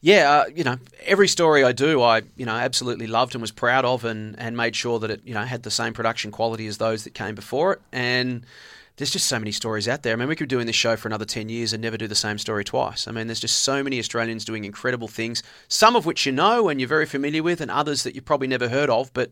yeah, 0.00 0.30
uh, 0.30 0.44
you 0.54 0.64
know, 0.64 0.78
every 1.04 1.28
story 1.28 1.64
I 1.64 1.72
do, 1.72 2.02
I 2.02 2.22
you 2.36 2.44
know 2.44 2.54
absolutely 2.54 3.06
loved 3.06 3.34
and 3.34 3.40
was 3.40 3.50
proud 3.50 3.84
of, 3.84 4.04
and 4.04 4.38
and 4.38 4.56
made 4.56 4.76
sure 4.76 4.98
that 4.98 5.10
it 5.10 5.22
you 5.24 5.34
know 5.34 5.42
had 5.42 5.62
the 5.62 5.70
same 5.70 5.92
production 5.92 6.30
quality 6.30 6.66
as 6.66 6.78
those 6.78 7.04
that 7.04 7.14
came 7.14 7.34
before 7.34 7.74
it. 7.74 7.82
And 7.92 8.44
there's 8.96 9.10
just 9.10 9.26
so 9.26 9.38
many 9.38 9.50
stories 9.50 9.88
out 9.88 10.02
there. 10.02 10.12
I 10.12 10.16
mean, 10.16 10.28
we 10.28 10.36
could 10.36 10.48
be 10.48 10.54
doing 10.54 10.66
this 10.66 10.76
show 10.76 10.96
for 10.96 11.08
another 11.08 11.24
10 11.24 11.48
years 11.48 11.72
and 11.72 11.82
never 11.82 11.96
do 11.96 12.06
the 12.06 12.14
same 12.14 12.38
story 12.38 12.64
twice. 12.64 13.08
I 13.08 13.10
mean, 13.12 13.26
there's 13.26 13.40
just 13.40 13.62
so 13.62 13.82
many 13.82 13.98
Australians 13.98 14.44
doing 14.44 14.64
incredible 14.64 15.08
things, 15.08 15.42
some 15.68 15.96
of 15.96 16.06
which 16.06 16.26
you 16.26 16.32
know 16.32 16.68
and 16.68 16.80
you're 16.80 16.88
very 16.88 17.06
familiar 17.06 17.42
with, 17.42 17.60
and 17.60 17.70
others 17.70 18.04
that 18.04 18.14
you've 18.14 18.24
probably 18.24 18.46
never 18.46 18.68
heard 18.68 18.90
of, 18.90 19.12
but 19.12 19.30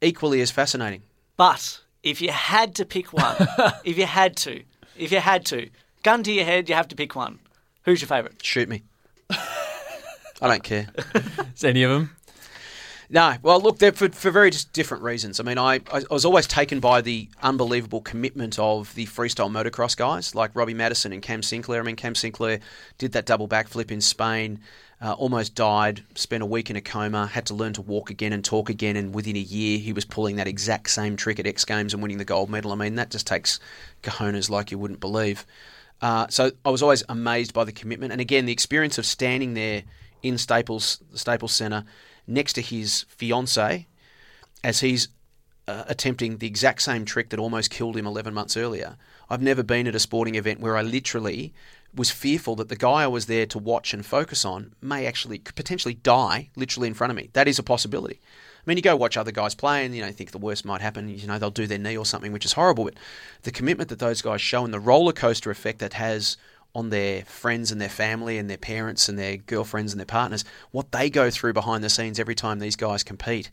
equally 0.00 0.40
as 0.40 0.50
fascinating. 0.50 1.02
But 1.36 1.80
if 2.02 2.20
you 2.20 2.30
had 2.30 2.74
to 2.76 2.84
pick 2.84 3.12
one, 3.12 3.36
if 3.84 3.96
you 3.96 4.06
had 4.06 4.36
to, 4.38 4.62
if 4.96 5.12
you 5.12 5.20
had 5.20 5.44
to, 5.46 5.70
gun 6.02 6.22
to 6.24 6.32
your 6.32 6.44
head, 6.44 6.68
you 6.68 6.74
have 6.74 6.88
to 6.88 6.96
pick 6.96 7.14
one. 7.14 7.38
Who's 7.82 8.00
your 8.00 8.08
favourite? 8.08 8.44
Shoot 8.44 8.68
me. 8.68 8.82
I 9.30 10.48
don't 10.48 10.62
care. 10.64 10.88
Is 11.54 11.64
any 11.64 11.84
of 11.84 11.90
them? 11.90 12.16
No, 13.10 13.36
well, 13.42 13.60
look, 13.60 13.78
they're 13.78 13.92
for, 13.92 14.08
for 14.08 14.30
very 14.30 14.50
just 14.50 14.72
different 14.72 15.02
reasons. 15.02 15.38
I 15.38 15.42
mean, 15.42 15.58
I, 15.58 15.80
I 15.92 16.02
was 16.10 16.24
always 16.24 16.46
taken 16.46 16.80
by 16.80 17.00
the 17.00 17.28
unbelievable 17.42 18.00
commitment 18.00 18.58
of 18.58 18.94
the 18.94 19.06
freestyle 19.06 19.50
motocross 19.50 19.96
guys 19.96 20.34
like 20.34 20.50
Robbie 20.54 20.74
Madison 20.74 21.12
and 21.12 21.22
Cam 21.22 21.42
Sinclair. 21.42 21.80
I 21.80 21.84
mean, 21.84 21.96
Cam 21.96 22.14
Sinclair 22.14 22.60
did 22.98 23.12
that 23.12 23.26
double 23.26 23.46
backflip 23.46 23.90
in 23.90 24.00
Spain, 24.00 24.60
uh, 25.02 25.12
almost 25.12 25.54
died, 25.54 26.02
spent 26.14 26.42
a 26.42 26.46
week 26.46 26.70
in 26.70 26.76
a 26.76 26.80
coma, 26.80 27.26
had 27.26 27.46
to 27.46 27.54
learn 27.54 27.74
to 27.74 27.82
walk 27.82 28.10
again 28.10 28.32
and 28.32 28.44
talk 28.44 28.70
again, 28.70 28.96
and 28.96 29.14
within 29.14 29.36
a 29.36 29.40
year 29.40 29.78
he 29.78 29.92
was 29.92 30.04
pulling 30.04 30.36
that 30.36 30.48
exact 30.48 30.88
same 30.90 31.16
trick 31.16 31.38
at 31.38 31.46
X 31.46 31.64
Games 31.64 31.92
and 31.92 32.02
winning 32.02 32.18
the 32.18 32.24
gold 32.24 32.48
medal. 32.48 32.72
I 32.72 32.76
mean, 32.76 32.94
that 32.94 33.10
just 33.10 33.26
takes 33.26 33.60
cojones 34.02 34.48
like 34.48 34.70
you 34.70 34.78
wouldn't 34.78 35.00
believe. 35.00 35.44
Uh, 36.00 36.26
so 36.28 36.50
I 36.64 36.70
was 36.70 36.82
always 36.82 37.02
amazed 37.08 37.52
by 37.52 37.64
the 37.64 37.72
commitment, 37.72 38.12
and 38.12 38.20
again, 38.20 38.46
the 38.46 38.52
experience 38.52 38.98
of 38.98 39.06
standing 39.06 39.54
there 39.54 39.82
in 40.22 40.38
Staples 40.38 41.00
Staples 41.14 41.52
Center 41.52 41.84
next 42.26 42.54
to 42.54 42.62
his 42.62 43.04
fiance 43.08 43.86
as 44.62 44.80
he's 44.80 45.08
uh, 45.66 45.84
attempting 45.86 46.38
the 46.38 46.46
exact 46.46 46.82
same 46.82 47.04
trick 47.04 47.30
that 47.30 47.38
almost 47.38 47.70
killed 47.70 47.96
him 47.96 48.06
11 48.06 48.34
months 48.34 48.56
earlier. 48.56 48.96
I've 49.30 49.42
never 49.42 49.62
been 49.62 49.86
at 49.86 49.94
a 49.94 50.00
sporting 50.00 50.34
event 50.34 50.60
where 50.60 50.76
I 50.76 50.82
literally 50.82 51.52
was 51.94 52.10
fearful 52.10 52.56
that 52.56 52.68
the 52.68 52.76
guy 52.76 53.04
I 53.04 53.06
was 53.06 53.26
there 53.26 53.46
to 53.46 53.58
watch 53.58 53.94
and 53.94 54.04
focus 54.04 54.44
on 54.44 54.74
may 54.82 55.06
actually 55.06 55.38
potentially 55.38 55.94
die 55.94 56.50
literally 56.56 56.88
in 56.88 56.94
front 56.94 57.10
of 57.12 57.16
me. 57.16 57.30
That 57.32 57.48
is 57.48 57.58
a 57.58 57.62
possibility. 57.62 58.20
I 58.22 58.62
mean, 58.66 58.78
you 58.78 58.82
go 58.82 58.96
watch 58.96 59.16
other 59.16 59.30
guys 59.30 59.54
play 59.54 59.84
and, 59.84 59.94
you 59.94 60.02
know, 60.02 60.10
think 60.10 60.30
the 60.30 60.38
worst 60.38 60.64
might 60.64 60.80
happen. 60.80 61.08
You 61.08 61.26
know, 61.26 61.38
they'll 61.38 61.50
do 61.50 61.66
their 61.66 61.78
knee 61.78 61.96
or 61.96 62.06
something, 62.06 62.32
which 62.32 62.46
is 62.46 62.54
horrible. 62.54 62.84
But 62.84 62.94
the 63.42 63.52
commitment 63.52 63.90
that 63.90 63.98
those 63.98 64.22
guys 64.22 64.40
show 64.40 64.64
and 64.64 64.72
the 64.72 64.80
roller 64.80 65.12
coaster 65.12 65.50
effect 65.50 65.78
that 65.80 65.92
has 65.92 66.36
on 66.74 66.90
their 66.90 67.24
friends 67.24 67.70
and 67.70 67.80
their 67.80 67.88
family 67.88 68.36
and 68.36 68.50
their 68.50 68.58
parents 68.58 69.08
and 69.08 69.18
their 69.18 69.36
girlfriends 69.36 69.92
and 69.92 70.00
their 70.00 70.06
partners, 70.06 70.44
what 70.72 70.90
they 70.92 71.08
go 71.08 71.30
through 71.30 71.52
behind 71.52 71.84
the 71.84 71.88
scenes 71.88 72.18
every 72.18 72.34
time 72.34 72.58
these 72.58 72.76
guys 72.76 73.02
compete 73.02 73.50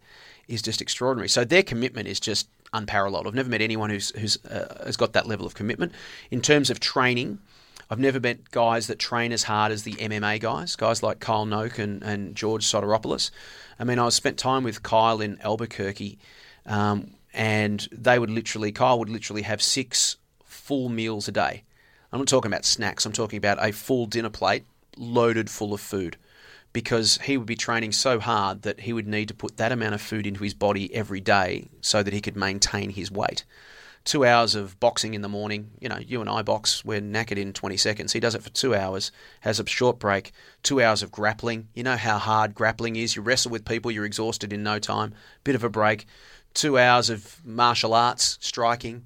is 0.48 0.62
just 0.62 0.82
extraordinary. 0.82 1.30
So 1.30 1.44
their 1.44 1.64
commitment 1.64 2.08
is 2.08 2.20
just 2.20 2.48
unparalleled. 2.74 3.28
I've 3.28 3.36
never 3.36 3.50
met 3.50 3.62
anyone 3.62 3.90
who's 3.90 4.10
who's 4.12 4.44
uh, 4.46 4.84
has 4.86 4.98
got 4.98 5.14
that 5.14 5.28
level 5.28 5.46
of 5.46 5.54
commitment 5.54 5.92
in 6.32 6.42
terms 6.42 6.70
of 6.70 6.80
training. 6.80 7.40
I've 7.90 8.00
never 8.00 8.20
met 8.20 8.52
guys 8.52 8.88
that 8.88 9.00
train 9.00 9.34
as 9.34 9.44
hard 9.44 9.72
as 9.72 9.84
the 9.84 9.94
MMA 9.94 10.40
guys, 10.40 10.78
guys 10.78 11.04
like 11.04 11.20
Kyle 11.20 11.46
Noke 11.46 11.78
and, 11.78 12.02
and 12.02 12.36
George 12.36 12.66
Sotiropoulos. 12.66 13.32
I 13.78 13.84
mean, 13.84 14.00
I 14.00 14.08
spent 14.10 14.38
time 14.38 14.64
with 14.64 14.82
Kyle 14.82 15.20
in 15.20 15.38
Albuquerque, 15.42 16.18
um, 16.66 17.12
and 17.34 17.86
they 17.92 18.18
would 18.18 18.30
literally, 18.30 18.72
Kyle 18.72 18.98
would 18.98 19.10
literally 19.10 19.42
have 19.42 19.62
six 19.62 20.16
full 20.46 20.88
meals 20.88 21.28
a 21.28 21.34
day. 21.34 21.64
I'm 22.12 22.20
not 22.20 22.28
talking 22.28 22.52
about 22.52 22.66
snacks, 22.66 23.06
I'm 23.06 23.14
talking 23.14 23.38
about 23.38 23.64
a 23.66 23.72
full 23.72 24.06
dinner 24.06 24.30
plate 24.30 24.66
loaded 24.98 25.50
full 25.50 25.74
of 25.74 25.80
food 25.80 26.18
because 26.74 27.18
he 27.24 27.38
would 27.38 27.48
be 27.48 27.56
training 27.56 27.92
so 27.92 28.20
hard 28.20 28.62
that 28.64 28.82
he 28.82 28.94
would 28.94 29.08
need 29.08 29.28
to 29.28 29.34
put 29.34 29.58
that 29.58 29.72
amount 29.72 29.94
of 29.94 30.02
food 30.02 30.26
into 30.26 30.44
his 30.44 30.54
body 30.54 30.94
every 30.94 31.20
day 31.20 31.68
so 31.82 32.04
that 32.04 32.14
he 32.14 32.22
could 32.22 32.36
maintain 32.36 32.90
his 32.90 33.12
weight. 33.12 33.44
Two 34.04 34.26
hours 34.26 34.56
of 34.56 34.80
boxing 34.80 35.14
in 35.14 35.22
the 35.22 35.30
morning, 35.30 35.72
you 35.80 35.88
know, 35.88 36.00
you 36.00 36.22
and 36.22 36.30
I 36.30 36.42
box, 36.42 36.84
we're 36.84 37.02
knackered 37.02 37.38
in 37.38 37.54
20 37.54 37.78
seconds. 37.78 38.14
He 38.14 38.20
does 38.20 38.34
it 38.34 38.42
for 38.42 38.50
two 38.50 38.74
hours, 38.74 39.12
has 39.42 39.60
a 39.60 39.68
short 39.68 40.00
break, 40.00 40.32
two 40.64 40.82
hours 40.82 41.04
of 41.04 41.12
grappling. 41.12 41.68
You 41.76 41.84
know 41.84 41.98
how 41.98 42.18
hard 42.18 42.56
grappling 42.56 42.96
is. 42.96 43.16
You 43.16 43.22
wrestle 43.22 43.52
with 43.52 43.64
people, 43.64 43.92
you're 43.92 44.06
exhausted 44.06 44.52
in 44.52 44.64
no 44.64 44.80
time, 44.80 45.14
bit 45.44 45.56
of 45.56 45.64
a 45.64 45.70
break, 45.70 46.08
two 46.56 46.80
hours 46.80 47.12
of 47.12 47.46
martial 47.46 47.94
arts, 47.94 48.40
striking, 48.42 49.06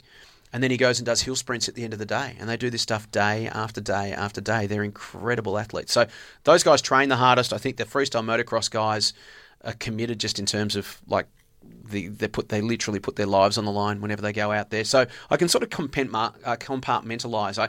and 0.55 0.63
then 0.63 0.71
he 0.71 0.77
goes 0.77 0.99
and 0.99 1.05
does 1.05 1.21
hill 1.21 1.35
sprints 1.35 1.67
at 1.67 1.75
the 1.75 1.83
end 1.83 1.91
of 1.91 1.99
the 1.99 2.05
day. 2.05 2.37
And 2.39 2.47
they 2.47 2.55
do 2.55 2.69
this 2.69 2.81
stuff 2.81 3.11
day 3.11 3.49
after 3.49 3.81
day 3.81 4.13
after 4.13 4.39
day. 4.39 4.67
They're 4.67 4.85
incredible 4.85 5.57
athletes. 5.57 5.91
So 5.91 6.07
those 6.45 6.63
guys 6.63 6.81
train 6.81 7.09
the 7.09 7.17
hardest. 7.17 7.51
I 7.51 7.57
think 7.57 7.75
the 7.75 7.83
freestyle 7.83 8.23
motocross 8.23 8.71
guys 8.71 9.11
are 9.65 9.73
committed 9.73 10.17
just 10.17 10.39
in 10.39 10.45
terms 10.45 10.77
of 10.77 11.01
like 11.07 11.27
the, 11.83 12.07
they 12.07 12.29
put 12.29 12.47
they 12.47 12.61
literally 12.61 13.01
put 13.01 13.17
their 13.17 13.25
lives 13.25 13.57
on 13.57 13.65
the 13.65 13.71
line 13.71 13.99
whenever 13.99 14.21
they 14.21 14.31
go 14.31 14.53
out 14.53 14.69
there. 14.69 14.85
So 14.85 15.05
I 15.29 15.35
can 15.35 15.49
sort 15.49 15.65
of 15.65 15.69
uh, 15.73 16.55
compartmentalize. 16.55 17.59
I 17.59 17.67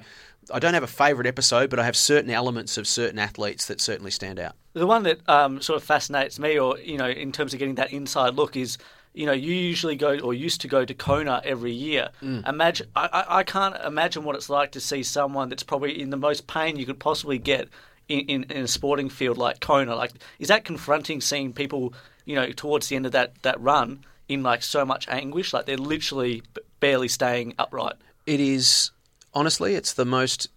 I 0.54 0.60
don't 0.60 0.74
have 0.74 0.84
a 0.84 0.86
favourite 0.86 1.26
episode, 1.26 1.70
but 1.70 1.80
I 1.80 1.84
have 1.84 1.96
certain 1.96 2.30
elements 2.30 2.78
of 2.78 2.86
certain 2.86 3.18
athletes 3.18 3.66
that 3.66 3.80
certainly 3.80 4.12
stand 4.12 4.38
out. 4.38 4.54
The 4.74 4.86
one 4.86 5.02
that 5.02 5.28
um, 5.28 5.60
sort 5.60 5.76
of 5.76 5.82
fascinates 5.82 6.38
me, 6.38 6.56
or 6.56 6.78
you 6.78 6.98
know, 6.98 7.08
in 7.08 7.32
terms 7.32 7.52
of 7.52 7.58
getting 7.58 7.74
that 7.74 7.92
inside 7.92 8.36
look, 8.36 8.54
is 8.54 8.78
you 9.16 9.24
know, 9.24 9.32
you 9.32 9.54
usually 9.54 9.96
go 9.96 10.18
or 10.18 10.34
used 10.34 10.60
to 10.60 10.68
go 10.68 10.84
to 10.84 10.92
Kona 10.92 11.40
every 11.42 11.72
year. 11.72 12.10
Mm. 12.22 12.46
Imagine, 12.46 12.86
I, 12.94 13.24
I 13.26 13.42
can't 13.44 13.74
imagine 13.82 14.24
what 14.24 14.36
it's 14.36 14.50
like 14.50 14.72
to 14.72 14.80
see 14.80 15.02
someone 15.02 15.48
that's 15.48 15.62
probably 15.62 15.98
in 15.98 16.10
the 16.10 16.18
most 16.18 16.46
pain 16.46 16.76
you 16.76 16.84
could 16.84 17.00
possibly 17.00 17.38
get 17.38 17.70
in, 18.10 18.20
in, 18.20 18.42
in, 18.44 18.64
a 18.64 18.68
sporting 18.68 19.08
field 19.08 19.38
like 19.38 19.60
Kona. 19.60 19.96
Like, 19.96 20.12
is 20.38 20.48
that 20.48 20.66
confronting 20.66 21.22
seeing 21.22 21.54
people, 21.54 21.94
you 22.26 22.34
know, 22.34 22.52
towards 22.52 22.88
the 22.88 22.96
end 22.96 23.06
of 23.06 23.12
that, 23.12 23.42
that 23.42 23.58
run 23.58 24.04
in 24.28 24.42
like 24.42 24.62
so 24.62 24.84
much 24.84 25.08
anguish? 25.08 25.54
Like 25.54 25.64
they're 25.64 25.78
literally 25.78 26.42
barely 26.80 27.08
staying 27.08 27.54
upright. 27.58 27.94
It 28.26 28.38
is, 28.38 28.90
honestly, 29.32 29.76
it's 29.76 29.94
the 29.94 30.04
most 30.04 30.48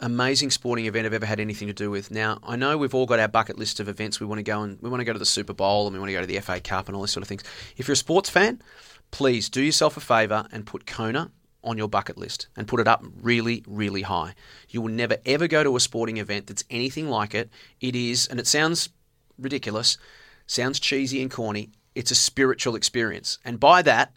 amazing 0.00 0.50
sporting 0.50 0.86
event 0.86 1.06
I've 1.06 1.12
ever 1.12 1.26
had 1.26 1.40
anything 1.40 1.68
to 1.68 1.74
do 1.74 1.90
with. 1.90 2.10
Now, 2.10 2.38
I 2.42 2.56
know 2.56 2.76
we've 2.76 2.94
all 2.94 3.06
got 3.06 3.20
our 3.20 3.28
bucket 3.28 3.58
list 3.58 3.80
of 3.80 3.88
events 3.88 4.18
we 4.18 4.26
want 4.26 4.38
to 4.38 4.42
go 4.42 4.62
and 4.62 4.80
we 4.80 4.90
want 4.90 5.00
to 5.00 5.04
go 5.04 5.12
to 5.12 5.18
the 5.18 5.26
Super 5.26 5.52
Bowl 5.52 5.86
and 5.86 5.94
we 5.94 6.00
want 6.00 6.08
to 6.08 6.14
go 6.14 6.20
to 6.20 6.26
the 6.26 6.40
FA 6.40 6.60
Cup 6.60 6.88
and 6.88 6.96
all 6.96 7.02
these 7.02 7.12
sort 7.12 7.22
of 7.22 7.28
things. 7.28 7.44
If 7.76 7.86
you're 7.86 7.94
a 7.94 7.96
sports 7.96 8.30
fan, 8.30 8.62
please 9.10 9.48
do 9.48 9.62
yourself 9.62 9.96
a 9.96 10.00
favour 10.00 10.46
and 10.52 10.66
put 10.66 10.86
Kona 10.86 11.30
on 11.62 11.76
your 11.76 11.88
bucket 11.88 12.16
list 12.16 12.48
and 12.56 12.66
put 12.66 12.80
it 12.80 12.88
up 12.88 13.04
really, 13.20 13.62
really 13.66 14.02
high. 14.02 14.34
You 14.70 14.80
will 14.80 14.90
never 14.90 15.18
ever 15.26 15.46
go 15.46 15.62
to 15.62 15.76
a 15.76 15.80
sporting 15.80 16.16
event 16.16 16.46
that's 16.46 16.64
anything 16.70 17.08
like 17.08 17.34
it. 17.34 17.50
It 17.80 17.94
is, 17.94 18.26
and 18.26 18.40
it 18.40 18.46
sounds 18.46 18.88
ridiculous, 19.38 19.98
sounds 20.46 20.80
cheesy 20.80 21.20
and 21.20 21.30
corny. 21.30 21.70
It's 21.94 22.10
a 22.10 22.14
spiritual 22.14 22.76
experience. 22.76 23.38
And 23.44 23.60
by 23.60 23.82
that, 23.82 24.14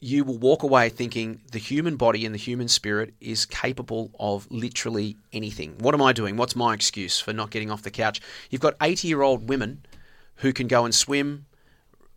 you 0.00 0.24
will 0.24 0.38
walk 0.38 0.62
away 0.62 0.88
thinking 0.88 1.40
the 1.52 1.58
human 1.58 1.96
body 1.96 2.26
and 2.26 2.34
the 2.34 2.38
human 2.38 2.68
spirit 2.68 3.14
is 3.20 3.46
capable 3.46 4.10
of 4.18 4.46
literally 4.50 5.16
anything. 5.32 5.74
What 5.78 5.94
am 5.94 6.02
I 6.02 6.12
doing? 6.12 6.36
What's 6.36 6.54
my 6.54 6.74
excuse 6.74 7.18
for 7.18 7.32
not 7.32 7.50
getting 7.50 7.70
off 7.70 7.82
the 7.82 7.90
couch? 7.90 8.20
You've 8.50 8.60
got 8.60 8.74
80 8.80 9.08
year 9.08 9.22
old 9.22 9.48
women 9.48 9.84
who 10.36 10.52
can 10.52 10.68
go 10.68 10.84
and 10.84 10.94
swim, 10.94 11.46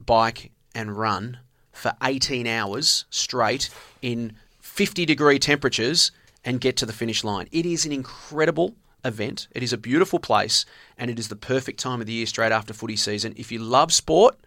bike, 0.06 0.52
and 0.76 0.98
run 0.98 1.40
for 1.72 1.94
18 2.04 2.46
hours 2.48 3.06
straight 3.10 3.70
in 4.02 4.34
50 4.60 5.06
degree 5.06 5.40
temperatures 5.40 6.12
and 6.44 6.60
get 6.60 6.76
to 6.78 6.86
the 6.86 6.94
finish 6.94 7.24
line. 7.24 7.48
It 7.52 7.66
is 7.66 7.86
an 7.86 7.92
incredible 7.94 8.76
event. 9.06 9.48
It 9.52 9.64
is 9.64 9.72
a 9.72 9.78
beautiful 9.78 10.20
place 10.20 10.66
and 10.98 11.10
it 11.10 11.18
is 11.18 11.30
the 11.30 11.36
perfect 11.38 11.80
time 11.80 12.02
of 12.02 12.08
the 12.08 12.14
year 12.14 12.26
straight 12.26 12.52
after 12.52 12.74
footy 12.74 12.98
season. 12.98 13.34
If 13.38 13.52
you 13.52 13.60
love 13.60 13.94
sport, 13.94 14.38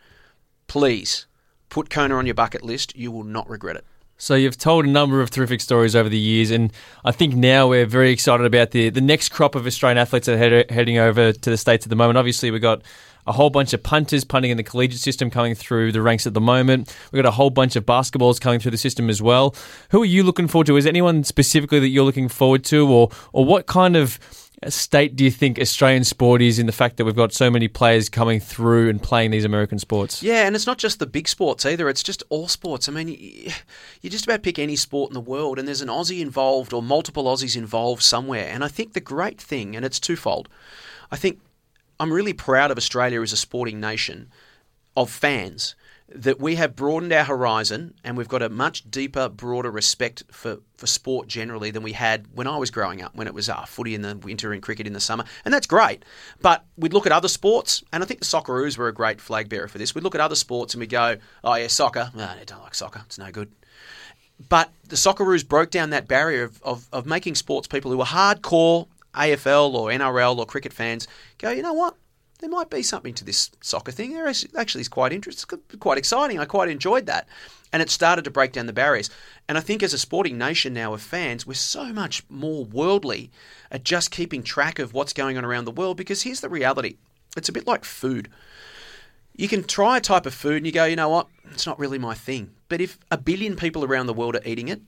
please 0.66 1.26
Put 1.72 1.88
Kona 1.88 2.16
on 2.16 2.26
your 2.26 2.34
bucket 2.34 2.62
list. 2.62 2.94
You 2.96 3.10
will 3.10 3.24
not 3.24 3.48
regret 3.48 3.76
it. 3.76 3.86
So 4.18 4.34
you've 4.34 4.58
told 4.58 4.84
a 4.84 4.88
number 4.90 5.22
of 5.22 5.30
terrific 5.30 5.62
stories 5.62 5.96
over 5.96 6.10
the 6.10 6.18
years, 6.18 6.50
and 6.50 6.70
I 7.02 7.12
think 7.12 7.34
now 7.34 7.66
we're 7.66 7.86
very 7.86 8.10
excited 8.10 8.44
about 8.44 8.72
the 8.72 8.90
the 8.90 9.00
next 9.00 9.30
crop 9.30 9.54
of 9.54 9.66
Australian 9.66 9.96
athletes 9.96 10.26
that 10.26 10.34
are 10.34 10.36
head, 10.36 10.70
heading 10.70 10.98
over 10.98 11.32
to 11.32 11.50
the 11.50 11.56
states 11.56 11.86
at 11.86 11.88
the 11.88 11.96
moment. 11.96 12.18
Obviously, 12.18 12.50
we've 12.50 12.60
got 12.60 12.82
a 13.26 13.32
whole 13.32 13.48
bunch 13.48 13.72
of 13.72 13.82
punters 13.82 14.22
punting 14.22 14.50
in 14.50 14.58
the 14.58 14.62
collegiate 14.62 15.00
system 15.00 15.30
coming 15.30 15.54
through 15.54 15.92
the 15.92 16.02
ranks 16.02 16.26
at 16.26 16.34
the 16.34 16.42
moment. 16.42 16.94
We've 17.10 17.22
got 17.22 17.28
a 17.28 17.32
whole 17.32 17.48
bunch 17.48 17.74
of 17.74 17.86
basketballs 17.86 18.38
coming 18.38 18.60
through 18.60 18.72
the 18.72 18.76
system 18.76 19.08
as 19.08 19.22
well. 19.22 19.54
Who 19.92 20.02
are 20.02 20.04
you 20.04 20.24
looking 20.24 20.48
forward 20.48 20.66
to? 20.66 20.76
Is 20.76 20.84
anyone 20.86 21.24
specifically 21.24 21.80
that 21.80 21.88
you're 21.88 22.04
looking 22.04 22.28
forward 22.28 22.64
to, 22.64 22.86
or 22.86 23.08
or 23.32 23.46
what 23.46 23.64
kind 23.64 23.96
of 23.96 24.18
state 24.70 25.16
do 25.16 25.24
you 25.24 25.30
think 25.30 25.58
Australian 25.58 26.04
sport 26.04 26.40
is 26.40 26.58
in 26.58 26.66
the 26.66 26.72
fact 26.72 26.96
that 26.96 27.04
we've 27.04 27.16
got 27.16 27.32
so 27.32 27.50
many 27.50 27.68
players 27.68 28.08
coming 28.08 28.38
through 28.38 28.88
and 28.88 29.02
playing 29.02 29.30
these 29.30 29.44
American 29.44 29.78
sports? 29.78 30.22
Yeah, 30.22 30.46
and 30.46 30.54
it's 30.54 30.66
not 30.66 30.78
just 30.78 30.98
the 30.98 31.06
big 31.06 31.26
sports 31.26 31.66
either. 31.66 31.88
It's 31.88 32.02
just 32.02 32.22
all 32.28 32.48
sports. 32.48 32.88
I 32.88 32.92
mean, 32.92 33.08
you 33.08 34.10
just 34.10 34.24
about 34.24 34.42
pick 34.42 34.58
any 34.58 34.76
sport 34.76 35.10
in 35.10 35.14
the 35.14 35.20
world, 35.20 35.58
and 35.58 35.66
there's 35.66 35.80
an 35.80 35.88
Aussie 35.88 36.20
involved 36.20 36.72
or 36.72 36.82
multiple 36.82 37.24
Aussies 37.24 37.56
involved 37.56 38.02
somewhere. 38.02 38.48
And 38.48 38.62
I 38.62 38.68
think 38.68 38.92
the 38.92 39.00
great 39.00 39.40
thing, 39.40 39.74
and 39.74 39.84
it's 39.84 39.98
twofold, 39.98 40.48
I 41.10 41.16
think 41.16 41.40
I'm 41.98 42.12
really 42.12 42.32
proud 42.32 42.70
of 42.70 42.78
Australia 42.78 43.22
as 43.22 43.32
a 43.32 43.36
sporting 43.36 43.80
nation 43.80 44.30
of 44.96 45.10
fans 45.10 45.74
that 46.14 46.40
we 46.40 46.56
have 46.56 46.76
broadened 46.76 47.12
our 47.12 47.24
horizon 47.24 47.94
and 48.04 48.16
we've 48.16 48.28
got 48.28 48.42
a 48.42 48.48
much 48.48 48.90
deeper, 48.90 49.28
broader 49.28 49.70
respect 49.70 50.22
for, 50.30 50.58
for 50.76 50.86
sport 50.86 51.28
generally 51.28 51.70
than 51.70 51.82
we 51.82 51.92
had 51.92 52.26
when 52.34 52.46
I 52.46 52.56
was 52.56 52.70
growing 52.70 53.02
up, 53.02 53.14
when 53.14 53.26
it 53.26 53.34
was 53.34 53.48
uh, 53.48 53.64
footy 53.64 53.94
in 53.94 54.02
the 54.02 54.16
winter 54.16 54.52
and 54.52 54.62
cricket 54.62 54.86
in 54.86 54.92
the 54.92 55.00
summer. 55.00 55.24
And 55.44 55.52
that's 55.52 55.66
great. 55.66 56.04
But 56.40 56.64
we'd 56.76 56.92
look 56.92 57.06
at 57.06 57.12
other 57.12 57.28
sports, 57.28 57.82
and 57.92 58.02
I 58.02 58.06
think 58.06 58.20
the 58.20 58.26
Socceroos 58.26 58.76
were 58.76 58.88
a 58.88 58.92
great 58.92 59.20
flag 59.20 59.48
bearer 59.48 59.68
for 59.68 59.78
this. 59.78 59.94
We'd 59.94 60.04
look 60.04 60.14
at 60.14 60.20
other 60.20 60.34
sports 60.34 60.74
and 60.74 60.80
we'd 60.80 60.90
go, 60.90 61.16
oh, 61.44 61.54
yeah, 61.54 61.66
soccer. 61.68 62.10
I 62.16 62.44
don't 62.44 62.62
like 62.62 62.74
soccer. 62.74 63.02
It's 63.06 63.18
no 63.18 63.30
good. 63.30 63.52
But 64.48 64.70
the 64.88 64.96
Socceroos 64.96 65.46
broke 65.46 65.70
down 65.70 65.90
that 65.90 66.08
barrier 66.08 66.44
of, 66.44 66.62
of, 66.62 66.88
of 66.92 67.06
making 67.06 67.36
sports 67.36 67.68
people 67.68 67.90
who 67.90 67.98
were 67.98 68.04
hardcore 68.04 68.88
AFL 69.14 69.74
or 69.74 69.90
NRL 69.90 70.38
or 70.38 70.46
cricket 70.46 70.72
fans 70.72 71.06
go, 71.38 71.50
you 71.50 71.62
know 71.62 71.74
what? 71.74 71.96
There 72.42 72.50
might 72.50 72.70
be 72.70 72.82
something 72.82 73.14
to 73.14 73.24
this 73.24 73.52
soccer 73.60 73.92
thing. 73.92 74.12
There 74.12 74.26
actually 74.26 74.80
is 74.80 74.88
quite 74.88 75.12
interesting, 75.12 75.60
quite 75.78 75.96
exciting. 75.96 76.40
I 76.40 76.44
quite 76.44 76.68
enjoyed 76.68 77.06
that. 77.06 77.28
And 77.72 77.80
it 77.80 77.88
started 77.88 78.24
to 78.24 78.32
break 78.32 78.50
down 78.50 78.66
the 78.66 78.72
barriers. 78.72 79.10
And 79.48 79.56
I 79.56 79.60
think 79.60 79.80
as 79.80 79.94
a 79.94 79.98
sporting 79.98 80.38
nation 80.38 80.74
now 80.74 80.92
of 80.92 81.00
fans, 81.00 81.46
we're 81.46 81.54
so 81.54 81.92
much 81.92 82.24
more 82.28 82.64
worldly 82.64 83.30
at 83.70 83.84
just 83.84 84.10
keeping 84.10 84.42
track 84.42 84.80
of 84.80 84.92
what's 84.92 85.12
going 85.12 85.38
on 85.38 85.44
around 85.44 85.66
the 85.66 85.70
world 85.70 85.96
because 85.96 86.22
here's 86.22 86.40
the 86.40 86.48
reality 86.48 86.96
it's 87.36 87.48
a 87.48 87.52
bit 87.52 87.66
like 87.66 87.84
food. 87.84 88.28
You 89.36 89.46
can 89.46 89.62
try 89.62 89.98
a 89.98 90.00
type 90.00 90.26
of 90.26 90.34
food 90.34 90.56
and 90.56 90.66
you 90.66 90.72
go, 90.72 90.84
you 90.84 90.96
know 90.96 91.08
what, 91.08 91.28
it's 91.52 91.66
not 91.66 91.78
really 91.78 91.98
my 91.98 92.12
thing. 92.12 92.50
But 92.68 92.80
if 92.80 92.98
a 93.08 93.16
billion 93.16 93.54
people 93.54 93.84
around 93.84 94.06
the 94.06 94.14
world 94.14 94.34
are 94.34 94.42
eating 94.44 94.66
it, 94.66 94.82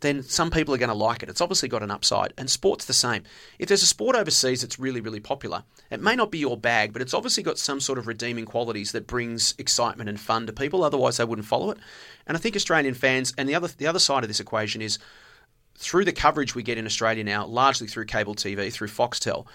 then 0.00 0.22
some 0.22 0.50
people 0.50 0.74
are 0.74 0.78
going 0.78 0.88
to 0.88 0.94
like 0.94 1.22
it. 1.22 1.28
It's 1.28 1.40
obviously 1.40 1.68
got 1.68 1.82
an 1.82 1.90
upside. 1.90 2.32
And 2.38 2.50
sport's 2.50 2.86
the 2.86 2.92
same. 2.92 3.22
If 3.58 3.68
there's 3.68 3.82
a 3.82 3.86
sport 3.86 4.16
overseas 4.16 4.62
that's 4.62 4.78
really, 4.78 5.00
really 5.00 5.20
popular, 5.20 5.64
it 5.90 6.00
may 6.00 6.16
not 6.16 6.30
be 6.30 6.38
your 6.38 6.56
bag, 6.56 6.92
but 6.92 7.02
it's 7.02 7.14
obviously 7.14 7.42
got 7.42 7.58
some 7.58 7.80
sort 7.80 7.98
of 7.98 8.06
redeeming 8.06 8.46
qualities 8.46 8.92
that 8.92 9.06
brings 9.06 9.54
excitement 9.58 10.08
and 10.08 10.18
fun 10.18 10.46
to 10.46 10.52
people. 10.52 10.84
Otherwise, 10.84 11.18
they 11.18 11.24
wouldn't 11.24 11.46
follow 11.46 11.70
it. 11.70 11.78
And 12.26 12.36
I 12.36 12.40
think 12.40 12.56
Australian 12.56 12.94
fans, 12.94 13.34
and 13.36 13.48
the 13.48 13.54
other 13.54 13.68
the 13.68 13.86
other 13.86 13.98
side 13.98 14.24
of 14.24 14.28
this 14.28 14.40
equation 14.40 14.80
is 14.80 14.98
through 15.76 16.04
the 16.04 16.12
coverage 16.12 16.54
we 16.54 16.62
get 16.62 16.78
in 16.78 16.86
Australia 16.86 17.24
now, 17.24 17.46
largely 17.46 17.86
through 17.86 18.04
cable 18.04 18.34
TV, 18.34 18.72
through 18.72 18.88
Foxtel, 18.88 19.46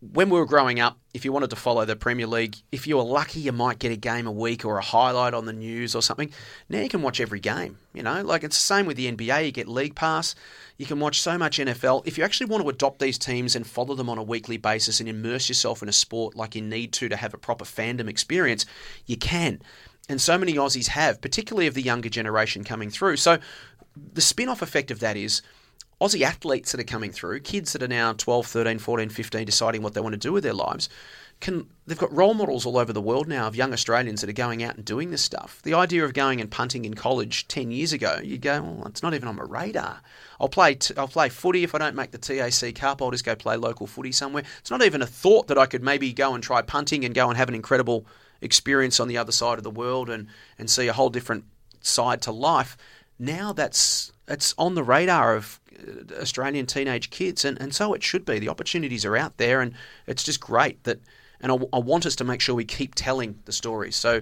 when 0.00 0.30
we 0.30 0.38
were 0.38 0.46
growing 0.46 0.80
up, 0.80 0.98
if 1.12 1.26
you 1.26 1.32
wanted 1.32 1.50
to 1.50 1.56
follow 1.56 1.84
the 1.84 1.94
Premier 1.94 2.26
League, 2.26 2.56
if 2.72 2.86
you 2.86 2.96
were 2.96 3.02
lucky, 3.02 3.40
you 3.40 3.52
might 3.52 3.78
get 3.78 3.92
a 3.92 3.96
game 3.96 4.26
a 4.26 4.32
week 4.32 4.64
or 4.64 4.78
a 4.78 4.82
highlight 4.82 5.34
on 5.34 5.44
the 5.44 5.52
news 5.52 5.94
or 5.94 6.00
something. 6.00 6.30
Now 6.70 6.80
you 6.80 6.88
can 6.88 7.02
watch 7.02 7.20
every 7.20 7.40
game. 7.40 7.78
You 7.92 8.02
know, 8.02 8.22
like 8.22 8.42
it's 8.42 8.56
the 8.56 8.64
same 8.64 8.86
with 8.86 8.96
the 8.96 9.12
NBA. 9.12 9.44
You 9.44 9.52
get 9.52 9.68
League 9.68 9.94
Pass. 9.94 10.34
You 10.78 10.86
can 10.86 11.00
watch 11.00 11.20
so 11.20 11.36
much 11.36 11.58
NFL. 11.58 12.06
If 12.06 12.16
you 12.16 12.24
actually 12.24 12.46
want 12.46 12.62
to 12.62 12.70
adopt 12.70 12.98
these 12.98 13.18
teams 13.18 13.54
and 13.54 13.66
follow 13.66 13.94
them 13.94 14.08
on 14.08 14.16
a 14.16 14.22
weekly 14.22 14.56
basis 14.56 15.00
and 15.00 15.08
immerse 15.08 15.50
yourself 15.50 15.82
in 15.82 15.88
a 15.88 15.92
sport 15.92 16.34
like 16.34 16.54
you 16.54 16.62
need 16.62 16.92
to 16.94 17.10
to 17.10 17.16
have 17.16 17.34
a 17.34 17.38
proper 17.38 17.66
fandom 17.66 18.08
experience, 18.08 18.64
you 19.04 19.18
can. 19.18 19.60
And 20.08 20.18
so 20.20 20.38
many 20.38 20.54
Aussies 20.54 20.88
have, 20.88 21.20
particularly 21.20 21.66
of 21.66 21.74
the 21.74 21.82
younger 21.82 22.08
generation 22.08 22.64
coming 22.64 22.88
through. 22.88 23.18
So 23.18 23.38
the 24.14 24.22
spin 24.22 24.48
off 24.48 24.62
effect 24.62 24.90
of 24.90 25.00
that 25.00 25.18
is 25.18 25.42
Aussie 26.00 26.22
athletes 26.22 26.72
that 26.72 26.80
are 26.80 26.84
coming 26.84 27.12
through, 27.12 27.40
kids 27.40 27.72
that 27.72 27.82
are 27.82 27.88
now 27.88 28.12
12, 28.14 28.46
13, 28.46 28.78
14, 28.78 29.08
15, 29.10 29.44
deciding 29.44 29.82
what 29.82 29.94
they 29.94 30.00
want 30.00 30.14
to 30.14 30.18
do 30.18 30.32
with 30.32 30.42
their 30.42 30.54
lives, 30.54 30.88
can 31.40 31.66
they've 31.86 31.98
got 31.98 32.12
role 32.12 32.34
models 32.34 32.66
all 32.66 32.78
over 32.78 32.92
the 32.92 33.00
world 33.00 33.26
now 33.26 33.46
of 33.46 33.56
young 33.56 33.72
Australians 33.72 34.20
that 34.20 34.30
are 34.30 34.34
going 34.34 34.62
out 34.62 34.76
and 34.76 34.84
doing 34.84 35.10
this 35.10 35.22
stuff. 35.22 35.60
The 35.62 35.74
idea 35.74 36.04
of 36.04 36.12
going 36.12 36.40
and 36.40 36.50
punting 36.50 36.84
in 36.84 36.94
college 36.94 37.48
10 37.48 37.70
years 37.70 37.92
ago, 37.92 38.20
you'd 38.22 38.42
go, 38.42 38.62
well, 38.62 38.86
it's 38.86 39.02
not 39.02 39.14
even 39.14 39.28
on 39.28 39.36
my 39.36 39.44
radar. 39.44 40.00
I'll 40.38 40.48
play 40.48 40.74
t- 40.74 40.94
I'll 40.96 41.08
play 41.08 41.28
footy 41.28 41.64
if 41.64 41.74
I 41.74 41.78
don't 41.78 41.96
make 41.96 42.10
the 42.12 42.18
TAC 42.18 42.74
Cup. 42.74 43.02
I'll 43.02 43.10
just 43.10 43.24
go 43.24 43.34
play 43.34 43.56
local 43.56 43.86
footy 43.86 44.12
somewhere. 44.12 44.44
It's 44.60 44.70
not 44.70 44.82
even 44.82 45.02
a 45.02 45.06
thought 45.06 45.48
that 45.48 45.58
I 45.58 45.66
could 45.66 45.82
maybe 45.82 46.12
go 46.12 46.34
and 46.34 46.42
try 46.42 46.62
punting 46.62 47.04
and 47.04 47.14
go 47.14 47.28
and 47.28 47.36
have 47.36 47.48
an 47.48 47.54
incredible 47.54 48.06
experience 48.40 49.00
on 49.00 49.08
the 49.08 49.18
other 49.18 49.32
side 49.32 49.58
of 49.58 49.64
the 49.64 49.70
world 49.70 50.08
and, 50.08 50.28
and 50.58 50.70
see 50.70 50.88
a 50.88 50.92
whole 50.92 51.10
different 51.10 51.44
side 51.80 52.22
to 52.22 52.32
life. 52.32 52.76
Now 53.18 53.52
that's 53.52 54.12
it's 54.28 54.54
on 54.56 54.74
the 54.74 54.84
radar 54.84 55.34
of 55.34 55.59
Australian 56.20 56.66
teenage 56.66 57.10
kids, 57.10 57.44
and, 57.44 57.60
and 57.60 57.74
so 57.74 57.94
it 57.94 58.02
should 58.02 58.24
be. 58.24 58.38
The 58.38 58.48
opportunities 58.48 59.04
are 59.04 59.16
out 59.16 59.36
there, 59.36 59.60
and 59.60 59.74
it's 60.06 60.22
just 60.22 60.40
great 60.40 60.82
that 60.84 61.00
and 61.40 61.52
I, 61.52 61.56
I 61.72 61.78
want 61.78 62.06
us 62.06 62.16
to 62.16 62.24
make 62.24 62.40
sure 62.40 62.54
we 62.54 62.64
keep 62.64 62.94
telling 62.94 63.38
the 63.44 63.52
stories. 63.52 63.96
So 63.96 64.20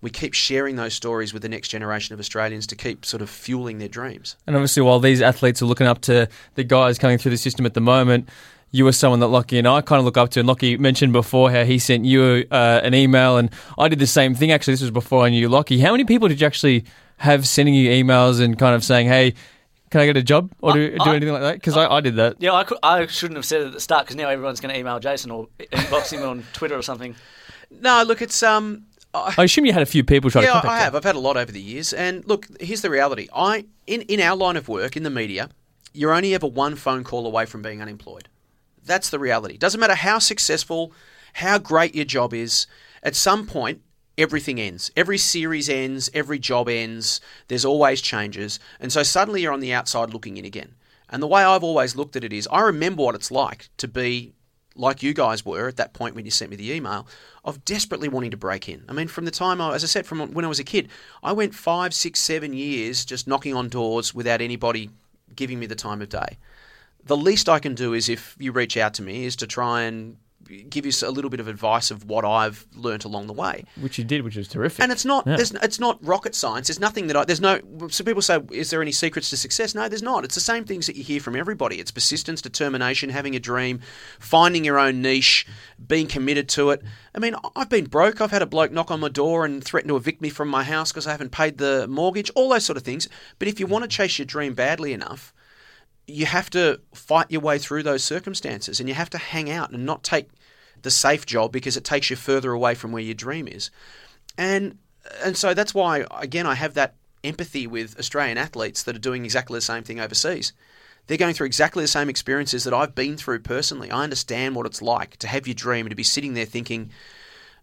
we 0.00 0.10
keep 0.10 0.34
sharing 0.34 0.76
those 0.76 0.94
stories 0.94 1.32
with 1.32 1.42
the 1.42 1.48
next 1.48 1.68
generation 1.68 2.14
of 2.14 2.20
Australians 2.20 2.66
to 2.68 2.76
keep 2.76 3.04
sort 3.04 3.22
of 3.22 3.28
fueling 3.28 3.78
their 3.78 3.88
dreams. 3.88 4.36
And 4.46 4.56
obviously, 4.56 4.82
while 4.82 5.00
these 5.00 5.20
athletes 5.20 5.60
are 5.62 5.66
looking 5.66 5.86
up 5.86 6.00
to 6.02 6.28
the 6.54 6.64
guys 6.64 6.98
coming 6.98 7.18
through 7.18 7.32
the 7.32 7.38
system 7.38 7.66
at 7.66 7.74
the 7.74 7.80
moment, 7.80 8.28
you 8.70 8.84
were 8.84 8.92
someone 8.92 9.20
that 9.20 9.26
Lachie 9.26 9.58
and 9.58 9.66
I 9.66 9.80
kind 9.80 9.98
of 9.98 10.04
look 10.04 10.16
up 10.16 10.30
to. 10.30 10.40
And 10.40 10.48
Lachie 10.48 10.78
mentioned 10.78 11.12
before 11.12 11.50
how 11.50 11.64
he 11.64 11.78
sent 11.78 12.04
you 12.04 12.46
uh, 12.50 12.80
an 12.82 12.94
email, 12.94 13.36
and 13.36 13.50
I 13.78 13.88
did 13.88 13.98
the 13.98 14.06
same 14.06 14.34
thing. 14.34 14.52
Actually, 14.52 14.74
this 14.74 14.82
was 14.82 14.90
before 14.90 15.24
I 15.24 15.30
knew 15.30 15.48
Lachie. 15.48 15.80
How 15.80 15.90
many 15.90 16.04
people 16.04 16.28
did 16.28 16.40
you 16.40 16.46
actually 16.46 16.84
have 17.18 17.46
sending 17.46 17.74
you 17.74 17.90
emails 17.90 18.40
and 18.40 18.58
kind 18.58 18.74
of 18.74 18.84
saying, 18.84 19.08
"Hey"? 19.08 19.34
Can 19.90 20.00
I 20.00 20.06
get 20.06 20.16
a 20.16 20.22
job 20.22 20.52
or 20.60 20.72
do, 20.72 20.90
do 20.90 20.96
I- 21.00 21.16
anything 21.16 21.32
like 21.32 21.42
that? 21.42 21.54
Because 21.54 21.76
I, 21.76 21.86
I 21.86 22.00
did 22.00 22.16
that. 22.16 22.36
Yeah, 22.38 22.52
I, 22.52 22.64
could, 22.64 22.78
I 22.82 23.06
shouldn't 23.06 23.36
have 23.36 23.44
said 23.44 23.62
it 23.62 23.66
at 23.68 23.72
the 23.72 23.80
start 23.80 24.04
because 24.06 24.16
now 24.16 24.28
everyone's 24.28 24.60
going 24.60 24.72
to 24.72 24.78
email 24.78 25.00
Jason 25.00 25.30
or 25.30 25.48
inbox 25.58 26.12
him 26.12 26.22
on 26.22 26.44
Twitter 26.52 26.76
or 26.76 26.82
something. 26.82 27.16
No, 27.70 28.02
look, 28.06 28.22
it's 28.22 28.42
um. 28.42 28.84
I, 29.12 29.34
I 29.38 29.44
assume 29.44 29.66
you 29.66 29.72
had 29.72 29.82
a 29.82 29.86
few 29.86 30.04
people 30.04 30.30
try 30.30 30.42
to 30.42 30.46
yeah, 30.46 30.52
contact 30.52 30.72
I 30.72 30.78
you. 30.78 30.84
have. 30.84 30.94
I've 30.94 31.04
had 31.04 31.16
a 31.16 31.20
lot 31.20 31.36
over 31.36 31.50
the 31.50 31.60
years. 31.60 31.92
And 31.92 32.24
look, 32.26 32.46
here's 32.60 32.82
the 32.82 32.90
reality. 32.90 33.28
I 33.34 33.66
in 33.86 34.02
in 34.02 34.20
our 34.20 34.36
line 34.36 34.56
of 34.56 34.68
work 34.68 34.96
in 34.96 35.02
the 35.02 35.10
media, 35.10 35.48
you're 35.92 36.12
only 36.12 36.34
ever 36.34 36.46
one 36.46 36.76
phone 36.76 37.02
call 37.02 37.26
away 37.26 37.46
from 37.46 37.60
being 37.62 37.82
unemployed. 37.82 38.28
That's 38.84 39.10
the 39.10 39.18
reality. 39.18 39.56
Doesn't 39.56 39.80
matter 39.80 39.94
how 39.96 40.20
successful, 40.20 40.92
how 41.34 41.58
great 41.58 41.94
your 41.96 42.04
job 42.04 42.32
is. 42.32 42.66
At 43.02 43.16
some 43.16 43.46
point, 43.46 43.80
everything 44.20 44.60
ends. 44.60 44.90
Every 44.96 45.18
series 45.18 45.68
ends. 45.68 46.10
Every 46.14 46.38
job 46.38 46.68
ends. 46.68 47.20
There's 47.48 47.64
always 47.64 48.00
changes, 48.00 48.60
and 48.78 48.92
so 48.92 49.02
suddenly 49.02 49.42
you're 49.42 49.52
on 49.52 49.60
the 49.60 49.72
outside 49.72 50.12
looking 50.12 50.36
in 50.36 50.44
again. 50.44 50.74
And 51.08 51.22
the 51.22 51.26
way 51.26 51.42
I've 51.42 51.64
always 51.64 51.96
looked 51.96 52.14
at 52.14 52.22
it 52.22 52.32
is, 52.32 52.46
I 52.52 52.60
remember 52.60 53.02
what 53.02 53.16
it's 53.16 53.32
like 53.32 53.68
to 53.78 53.88
be 53.88 54.32
like 54.76 55.02
you 55.02 55.12
guys 55.12 55.44
were 55.44 55.66
at 55.66 55.76
that 55.76 55.92
point 55.92 56.14
when 56.14 56.24
you 56.24 56.30
sent 56.30 56.50
me 56.50 56.56
the 56.56 56.72
email 56.72 57.06
of 57.44 57.64
desperately 57.64 58.08
wanting 58.08 58.30
to 58.30 58.36
break 58.36 58.68
in. 58.68 58.84
I 58.88 58.92
mean, 58.92 59.08
from 59.08 59.24
the 59.24 59.30
time 59.30 59.60
I, 59.60 59.74
as 59.74 59.82
I 59.82 59.88
said, 59.88 60.06
from 60.06 60.32
when 60.32 60.44
I 60.44 60.48
was 60.48 60.60
a 60.60 60.64
kid, 60.64 60.88
I 61.22 61.32
went 61.32 61.54
five, 61.54 61.92
six, 61.92 62.20
seven 62.20 62.52
years 62.52 63.04
just 63.04 63.26
knocking 63.26 63.54
on 63.54 63.68
doors 63.68 64.14
without 64.14 64.40
anybody 64.40 64.90
giving 65.34 65.58
me 65.58 65.66
the 65.66 65.74
time 65.74 66.00
of 66.02 66.08
day. 66.08 66.38
The 67.02 67.16
least 67.16 67.48
I 67.48 67.58
can 67.58 67.74
do 67.74 67.94
is 67.94 68.08
if 68.08 68.36
you 68.38 68.52
reach 68.52 68.76
out 68.76 68.94
to 68.94 69.02
me 69.02 69.24
is 69.24 69.36
to 69.36 69.46
try 69.46 69.82
and 69.82 70.16
give 70.68 70.84
you 70.84 70.92
a 71.02 71.10
little 71.10 71.30
bit 71.30 71.40
of 71.40 71.48
advice 71.48 71.90
of 71.90 72.04
what 72.04 72.24
I've 72.24 72.66
learnt 72.74 73.04
along 73.04 73.26
the 73.26 73.32
way. 73.32 73.64
Which 73.80 73.98
you 73.98 74.04
did, 74.04 74.22
which 74.22 74.36
was 74.36 74.48
terrific. 74.48 74.82
And 74.82 74.92
it's 74.92 75.04
not 75.04 75.26
Yeah. 75.26 75.36
it's 75.40 75.80
not 75.80 75.98
rocket 76.04 76.34
science. 76.34 76.68
There's 76.68 76.80
nothing 76.80 77.06
that 77.08 77.16
I 77.16 77.24
there's 77.24 77.40
no. 77.40 77.60
So 77.88 78.04
people 78.04 78.22
say, 78.22 78.40
is 78.50 78.70
there 78.70 78.82
any 78.82 78.92
secrets 78.92 79.30
to 79.30 79.36
success? 79.36 79.74
No, 79.74 79.88
there's 79.88 80.02
not. 80.02 80.24
It's 80.24 80.34
the 80.34 80.40
same 80.40 80.64
things 80.64 80.86
that 80.86 80.96
you 80.96 81.04
hear 81.04 81.20
from 81.20 81.36
everybody. 81.36 81.80
It's 81.80 81.90
persistence, 81.90 82.42
determination, 82.42 83.10
having 83.10 83.36
a 83.36 83.40
dream, 83.40 83.80
finding 84.18 84.64
your 84.64 84.78
own 84.78 85.02
niche, 85.02 85.46
being 85.86 86.06
committed 86.06 86.48
to 86.50 86.70
it. 86.70 86.82
I 87.14 87.18
mean, 87.18 87.34
I've 87.56 87.68
been 87.68 87.86
broke. 87.86 88.20
I've 88.20 88.30
had 88.30 88.42
a 88.42 88.46
bloke 88.46 88.72
knock 88.72 88.90
on 88.90 89.00
my 89.00 89.08
door 89.08 89.44
and 89.44 89.62
threaten 89.62 89.88
to 89.88 89.96
evict 89.96 90.20
me 90.20 90.30
from 90.30 90.48
my 90.48 90.64
house 90.64 90.92
because 90.92 91.06
I 91.06 91.12
haven't 91.12 91.32
paid 91.32 91.58
the 91.58 91.86
mortgage. 91.88 92.30
All 92.34 92.48
those 92.50 92.64
sort 92.64 92.76
of 92.76 92.82
things. 92.82 93.08
But 93.38 93.48
if 93.48 93.60
you 93.60 93.66
mm. 93.66 93.70
want 93.70 93.84
to 93.84 93.88
chase 93.88 94.18
your 94.18 94.26
dream 94.26 94.54
badly 94.54 94.92
enough, 94.92 95.32
you 96.06 96.26
have 96.26 96.50
to 96.50 96.80
fight 96.94 97.30
your 97.30 97.40
way 97.40 97.58
through 97.58 97.82
those 97.82 98.04
circumstances 98.04 98.80
and 98.80 98.88
you 98.88 98.94
have 98.94 99.10
to 99.10 99.18
hang 99.18 99.50
out 99.50 99.70
and 99.70 99.86
not 99.86 100.02
take 100.02 100.28
the 100.82 100.90
safe 100.90 101.26
job 101.26 101.52
because 101.52 101.76
it 101.76 101.84
takes 101.84 102.10
you 102.10 102.16
further 102.16 102.52
away 102.52 102.74
from 102.74 102.92
where 102.92 103.02
your 103.02 103.14
dream 103.14 103.48
is. 103.48 103.70
And 104.36 104.78
and 105.24 105.36
so 105.36 105.54
that's 105.54 105.74
why 105.74 106.04
again 106.18 106.46
I 106.46 106.54
have 106.54 106.74
that 106.74 106.94
empathy 107.24 107.66
with 107.66 107.98
Australian 107.98 108.38
athletes 108.38 108.82
that 108.84 108.96
are 108.96 109.00
doing 109.00 109.24
exactly 109.24 109.58
the 109.58 109.62
same 109.62 109.82
thing 109.82 110.00
overseas. 110.00 110.52
They're 111.06 111.18
going 111.18 111.34
through 111.34 111.46
exactly 111.46 111.82
the 111.82 111.88
same 111.88 112.08
experiences 112.08 112.64
that 112.64 112.74
I've 112.74 112.94
been 112.94 113.16
through 113.16 113.40
personally. 113.40 113.90
I 113.90 114.04
understand 114.04 114.54
what 114.54 114.66
it's 114.66 114.80
like 114.80 115.16
to 115.18 115.26
have 115.26 115.46
your 115.46 115.54
dream 115.54 115.86
and 115.86 115.90
to 115.90 115.96
be 115.96 116.02
sitting 116.02 116.34
there 116.34 116.44
thinking, 116.44 116.90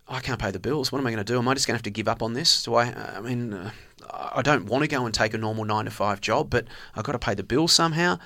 I 0.08 0.19
can't 0.19 0.39
pay 0.39 0.51
the 0.51 0.60
bills. 0.60 0.91
What 0.91 0.99
am 0.99 1.08
I 1.08 1.12
going 1.12 1.23
to 1.23 1.32
do? 1.32 1.38
Am 1.38 1.47
I 1.47 1.53
just 1.53 1.67
going 1.67 1.73
to 1.73 1.77
have 1.77 1.84
to 1.84 1.89
give 1.89 2.08
up 2.08 2.21
on 2.21 2.34
this? 2.34 2.63
Do 2.63 2.75
I? 2.75 2.86
I 3.15 3.21
mean, 3.21 3.53
uh, 3.53 3.71
I 4.10 4.41
don't 4.41 4.65
want 4.65 4.84
to 4.84 4.88
go 4.88 5.06
and 5.06 5.13
take 5.13 5.34
a 5.34 5.38
normal 5.38 5.65
nine 5.65 5.86
to 5.86 5.91
five 5.91 6.21
job, 6.21 6.49
but 6.49 6.65
I've 6.95 7.03
got 7.03 7.13
to 7.13 7.19
pay 7.19 7.34
the 7.34 7.43
bills 7.43 7.73
somehow. 7.73 8.19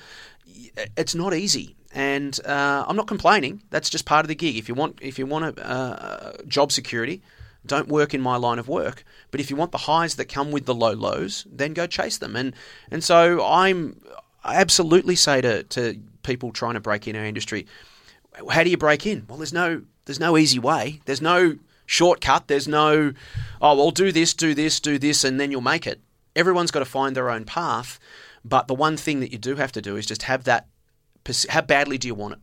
It's 0.96 1.14
not 1.14 1.34
easy, 1.34 1.76
and 1.94 2.38
uh, 2.44 2.84
I'm 2.86 2.96
not 2.96 3.06
complaining. 3.06 3.62
That's 3.70 3.90
just 3.90 4.06
part 4.06 4.24
of 4.24 4.28
the 4.28 4.34
gig. 4.34 4.56
If 4.56 4.68
you 4.68 4.74
want, 4.74 4.98
if 5.02 5.18
you 5.18 5.26
want 5.26 5.58
a 5.58 6.42
job 6.46 6.72
security, 6.72 7.22
don't 7.66 7.88
work 7.88 8.14
in 8.14 8.20
my 8.20 8.36
line 8.36 8.58
of 8.58 8.68
work. 8.68 9.04
But 9.30 9.40
if 9.40 9.50
you 9.50 9.56
want 9.56 9.72
the 9.72 9.78
highs 9.78 10.16
that 10.16 10.26
come 10.26 10.50
with 10.50 10.66
the 10.66 10.74
low 10.74 10.92
lows, 10.92 11.46
then 11.50 11.74
go 11.74 11.86
chase 11.86 12.18
them. 12.18 12.36
And 12.36 12.54
and 12.90 13.04
so 13.04 13.44
I'm 13.44 14.00
I 14.44 14.56
absolutely 14.56 15.16
say 15.16 15.40
to 15.40 15.62
to 15.64 15.98
people 16.22 16.52
trying 16.52 16.74
to 16.74 16.80
break 16.80 17.06
in 17.06 17.16
our 17.16 17.24
industry, 17.24 17.66
how 18.50 18.64
do 18.64 18.70
you 18.70 18.76
break 18.76 19.06
in? 19.06 19.24
Well, 19.28 19.38
there's 19.38 19.52
no 19.52 19.82
there's 20.06 20.20
no 20.20 20.36
easy 20.36 20.58
way. 20.58 21.00
There's 21.04 21.22
no 21.22 21.58
shortcut. 21.86 22.48
There's 22.48 22.68
no 22.68 23.12
oh 23.60 23.76
well 23.76 23.90
do 23.90 24.12
this, 24.12 24.34
do 24.34 24.54
this, 24.54 24.80
do 24.80 24.98
this, 24.98 25.24
and 25.24 25.38
then 25.38 25.50
you'll 25.50 25.60
make 25.60 25.86
it. 25.86 26.00
Everyone's 26.34 26.70
got 26.70 26.80
to 26.80 26.86
find 26.86 27.14
their 27.14 27.30
own 27.30 27.44
path. 27.44 28.00
But 28.44 28.66
the 28.66 28.74
one 28.74 28.96
thing 28.96 29.20
that 29.20 29.30
you 29.30 29.38
do 29.38 29.56
have 29.56 29.70
to 29.72 29.82
do 29.82 29.96
is 29.96 30.06
just 30.06 30.22
have 30.24 30.44
that. 30.44 30.66
How 31.48 31.60
badly 31.60 31.98
do 31.98 32.08
you 32.08 32.14
want 32.14 32.34
it? 32.34 32.40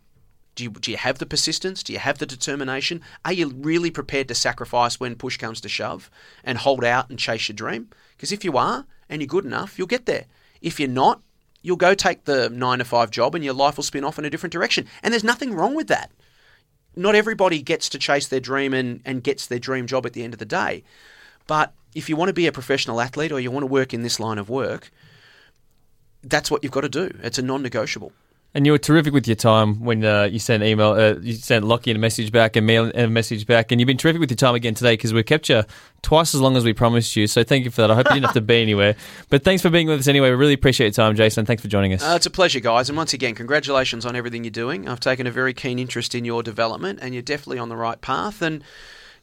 Do 0.56 0.64
you, 0.66 0.72
do 0.72 0.92
you 0.92 0.98
have 0.98 1.20
the 1.20 1.26
persistence? 1.26 1.84
Do 1.84 1.94
you 1.94 2.00
have 2.00 2.18
the 2.18 2.26
determination? 2.26 3.02
Are 3.24 3.32
you 3.32 3.50
really 3.50 3.92
prepared 3.92 4.28
to 4.28 4.36
sacrifice 4.36 5.00
when 5.00 5.16
push 5.16 5.38
comes 5.38 5.62
to 5.62 5.70
shove 5.70 6.12
and 6.44 6.58
hold 6.58 6.84
out 6.84 7.10
and 7.10 7.18
chase 7.18 7.48
your 7.48 7.56
dream? 7.56 7.90
Because 8.16 8.32
if 8.32 8.44
you 8.44 8.58
are 8.58 8.86
and 9.08 9.22
you're 9.22 9.28
good 9.28 9.46
enough, 9.46 9.78
you'll 9.78 9.88
get 9.88 10.06
there. 10.06 10.26
If 10.62 10.80
you're 10.80 10.90
not, 10.90 11.22
you'll 11.62 11.78
go 11.78 11.94
take 11.94 12.26
the 12.26 12.50
nine 12.50 12.80
to 12.80 12.86
five 12.86 13.12
job 13.12 13.36
and 13.36 13.44
your 13.44 13.54
life 13.54 13.78
will 13.78 13.84
spin 13.84 14.04
off 14.04 14.20
in 14.20 14.26
a 14.26 14.30
different 14.30 14.52
direction. 14.52 14.86
And 15.02 15.14
there's 15.14 15.24
nothing 15.24 15.54
wrong 15.54 15.76
with 15.76 15.88
that. 15.88 16.12
Not 16.96 17.16
everybody 17.16 17.62
gets 17.62 17.88
to 17.90 18.00
chase 18.00 18.28
their 18.28 18.42
dream 18.42 18.74
and, 18.74 19.02
and 19.06 19.24
gets 19.24 19.48
their 19.48 19.60
dream 19.60 19.88
job 19.88 20.06
at 20.06 20.14
the 20.14 20.24
end 20.24 20.34
of 20.34 20.40
the 20.40 20.46
day. 20.46 20.84
But 21.48 21.74
if 21.96 22.10
you 22.10 22.16
want 22.16 22.30
to 22.30 22.34
be 22.34 22.48
a 22.48 22.52
professional 22.52 23.00
athlete 23.00 23.32
or 23.32 23.40
you 23.40 23.52
want 23.52 23.64
to 23.64 23.68
work 23.68 23.94
in 23.94 24.02
this 24.02 24.20
line 24.20 24.38
of 24.38 24.50
work, 24.50 24.92
that's 26.22 26.52
what 26.52 26.64
you've 26.64 26.74
got 26.74 26.82
to 26.82 26.90
do. 26.90 27.18
It's 27.24 27.38
a 27.38 27.42
non 27.42 27.64
negotiable. 27.64 28.12
And 28.56 28.66
you 28.66 28.72
were 28.72 28.80
terrific 28.80 29.14
with 29.14 29.28
your 29.28 29.36
time 29.36 29.84
when 29.86 30.04
uh, 30.04 30.24
you 30.24 30.40
sent 30.40 30.64
email, 30.64 30.94
uh, 30.94 31.16
you 31.22 31.34
sent 31.34 31.66
Lachie 31.66 31.94
a 31.94 32.00
message 32.00 32.32
back 32.32 32.56
and 32.56 32.66
me 32.66 32.78
a 32.78 33.08
message 33.08 33.46
back, 33.46 33.72
and 33.72 33.80
you've 33.80 33.86
been 33.86 33.98
terrific 33.98 34.20
with 34.20 34.32
your 34.32 34.38
time 34.38 34.56
again 34.56 34.74
today 34.74 34.94
because 34.94 35.14
we 35.14 35.22
kept 35.22 35.50
you 35.50 35.64
twice 36.02 36.34
as 36.34 36.42
long 36.42 36.58
as 36.58 36.66
we 36.66 36.74
promised 36.74 37.16
you. 37.16 37.28
So 37.28 37.44
thank 37.44 37.64
you 37.64 37.70
for 37.70 37.82
that. 37.82 37.92
I 37.92 37.96
hope 37.96 38.08
you 38.08 38.16
didn't 38.16 38.26
have 38.26 38.34
to 38.34 38.42
be 38.42 38.60
anywhere, 38.62 38.96
but 39.30 39.44
thanks 39.44 39.62
for 39.62 39.70
being 39.70 39.88
with 39.88 40.00
us 40.00 40.08
anyway. 40.08 40.32
We 40.32 40.36
really 40.36 40.54
appreciate 40.54 40.88
your 40.88 41.06
time, 41.06 41.16
Jason. 41.16 41.46
Thanks 41.46 41.62
for 41.62 41.68
joining 41.68 41.94
us. 41.94 42.02
Uh, 42.04 42.14
it's 42.16 42.26
a 42.26 42.32
pleasure, 42.32 42.60
guys. 42.60 42.90
And 42.90 42.98
once 42.98 43.14
again, 43.14 43.36
congratulations 43.36 44.04
on 44.04 44.16
everything 44.16 44.44
you're 44.44 44.50
doing. 44.50 44.90
I've 44.90 45.00
taken 45.00 45.28
a 45.28 45.32
very 45.32 45.54
keen 45.54 45.78
interest 45.78 46.16
in 46.16 46.26
your 46.26 46.42
development, 46.42 47.00
and 47.04 47.14
you're 47.14 47.22
definitely 47.22 47.60
on 47.60 47.70
the 47.70 47.78
right 47.78 48.02
path. 48.02 48.42
And 48.42 48.64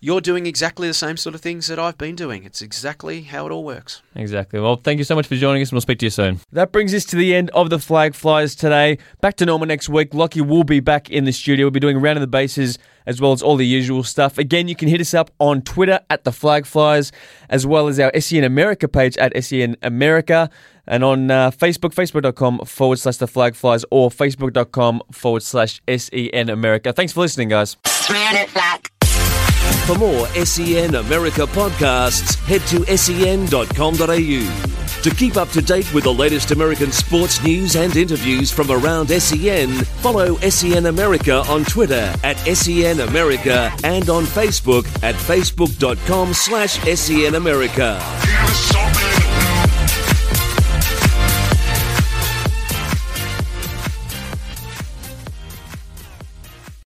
you're 0.07 0.21
doing 0.21 0.47
exactly 0.47 0.87
the 0.87 0.95
same 0.95 1.17
sort 1.17 1.35
of 1.35 1.41
things 1.41 1.67
that 1.67 1.81
I've 1.81 1.99
been 1.99 2.15
doing. 2.15 2.45
It's 2.45 2.63
exactly 2.63 3.23
how 3.23 3.45
it 3.45 3.51
all 3.51 3.65
works. 3.65 4.03
Exactly. 4.15 4.61
Well, 4.61 4.77
thank 4.77 4.99
you 4.99 5.05
so 5.05 5.17
much 5.17 5.27
for 5.27 5.35
joining 5.35 5.63
us, 5.63 5.71
and 5.71 5.73
we'll 5.75 5.81
speak 5.81 5.99
to 5.99 6.07
you 6.07 6.11
soon. 6.11 6.39
That 6.53 6.71
brings 6.71 6.95
us 6.95 7.05
to 7.07 7.17
the 7.17 7.35
end 7.35 7.51
of 7.51 7.71
the 7.71 7.81
Flag 7.81 8.15
Flyers 8.15 8.55
today. 8.55 8.99
Back 9.21 9.35
to 9.39 9.47
normal 9.47 9.67
next 9.67 9.89
week. 9.89 10.13
Lachie 10.13 10.47
will 10.47 10.63
be 10.63 10.79
back 10.79 11.11
in 11.11 11.25
the 11.25 11.33
studio. 11.33 11.67
We'll 11.67 11.73
be 11.73 11.81
doing 11.81 12.01
round 12.01 12.19
of 12.19 12.21
the 12.21 12.29
bases 12.29 12.79
as 13.05 13.21
well 13.21 13.33
as 13.33 13.43
all 13.43 13.57
the 13.57 13.67
usual 13.67 14.05
stuff. 14.05 14.39
Again, 14.39 14.69
you 14.69 14.77
can 14.77 14.87
hit 14.87 15.01
us 15.01 15.13
up 15.13 15.33
on 15.41 15.63
Twitter 15.63 15.99
at 16.09 16.23
the 16.23 16.31
Flag 16.31 16.67
Flyers, 16.67 17.11
as 17.49 17.67
well 17.67 17.89
as 17.89 17.99
our 17.99 18.13
SEN 18.21 18.45
America 18.45 18.87
page 18.87 19.19
at 19.19 19.33
SEN 19.45 19.77
America. 19.83 20.49
And 20.87 21.03
on 21.03 21.33
uh, 21.33 21.51
Facebook, 21.51 21.95
facebook.com 21.95 22.61
forward 22.61 23.01
slash 23.01 23.17
the 23.17 23.27
flag 23.27 23.57
flies 23.57 23.85
or 23.91 24.09
facebook.com 24.09 25.03
forward 25.11 25.43
slash 25.43 25.83
SEN 25.89 26.49
America. 26.49 26.93
Thanks 26.93 27.13
for 27.13 27.23
listening, 27.23 27.49
guys. 27.49 27.77
For 29.87 29.95
more 29.97 30.27
SEN 30.45 30.95
America 30.97 31.43
podcasts, 31.43 32.35
head 32.47 32.61
to 32.63 32.97
sen.com.au. 32.97 34.73
To 35.03 35.15
keep 35.15 35.37
up 35.37 35.49
to 35.51 35.63
date 35.63 35.93
with 35.95 36.03
the 36.05 36.13
latest 36.13 36.51
American 36.51 36.91
sports 36.91 37.41
news 37.45 37.77
and 37.77 37.95
interviews 37.97 38.51
from 38.51 38.71
around 38.73 39.09
SEN, 39.09 39.71
follow 40.03 40.37
SEN 40.39 40.87
America 40.87 41.45
on 41.49 41.65
Twitter 41.65 42.13
at 42.25 42.37
SEN 42.57 43.01
America 43.01 43.73
and 43.85 44.11
on 44.11 44.25
Facebook 44.25 44.87
at 45.05 45.15
facebook.com 45.15 46.35
slash 46.35 46.81
SEN 46.99 47.37
America. 47.37 48.01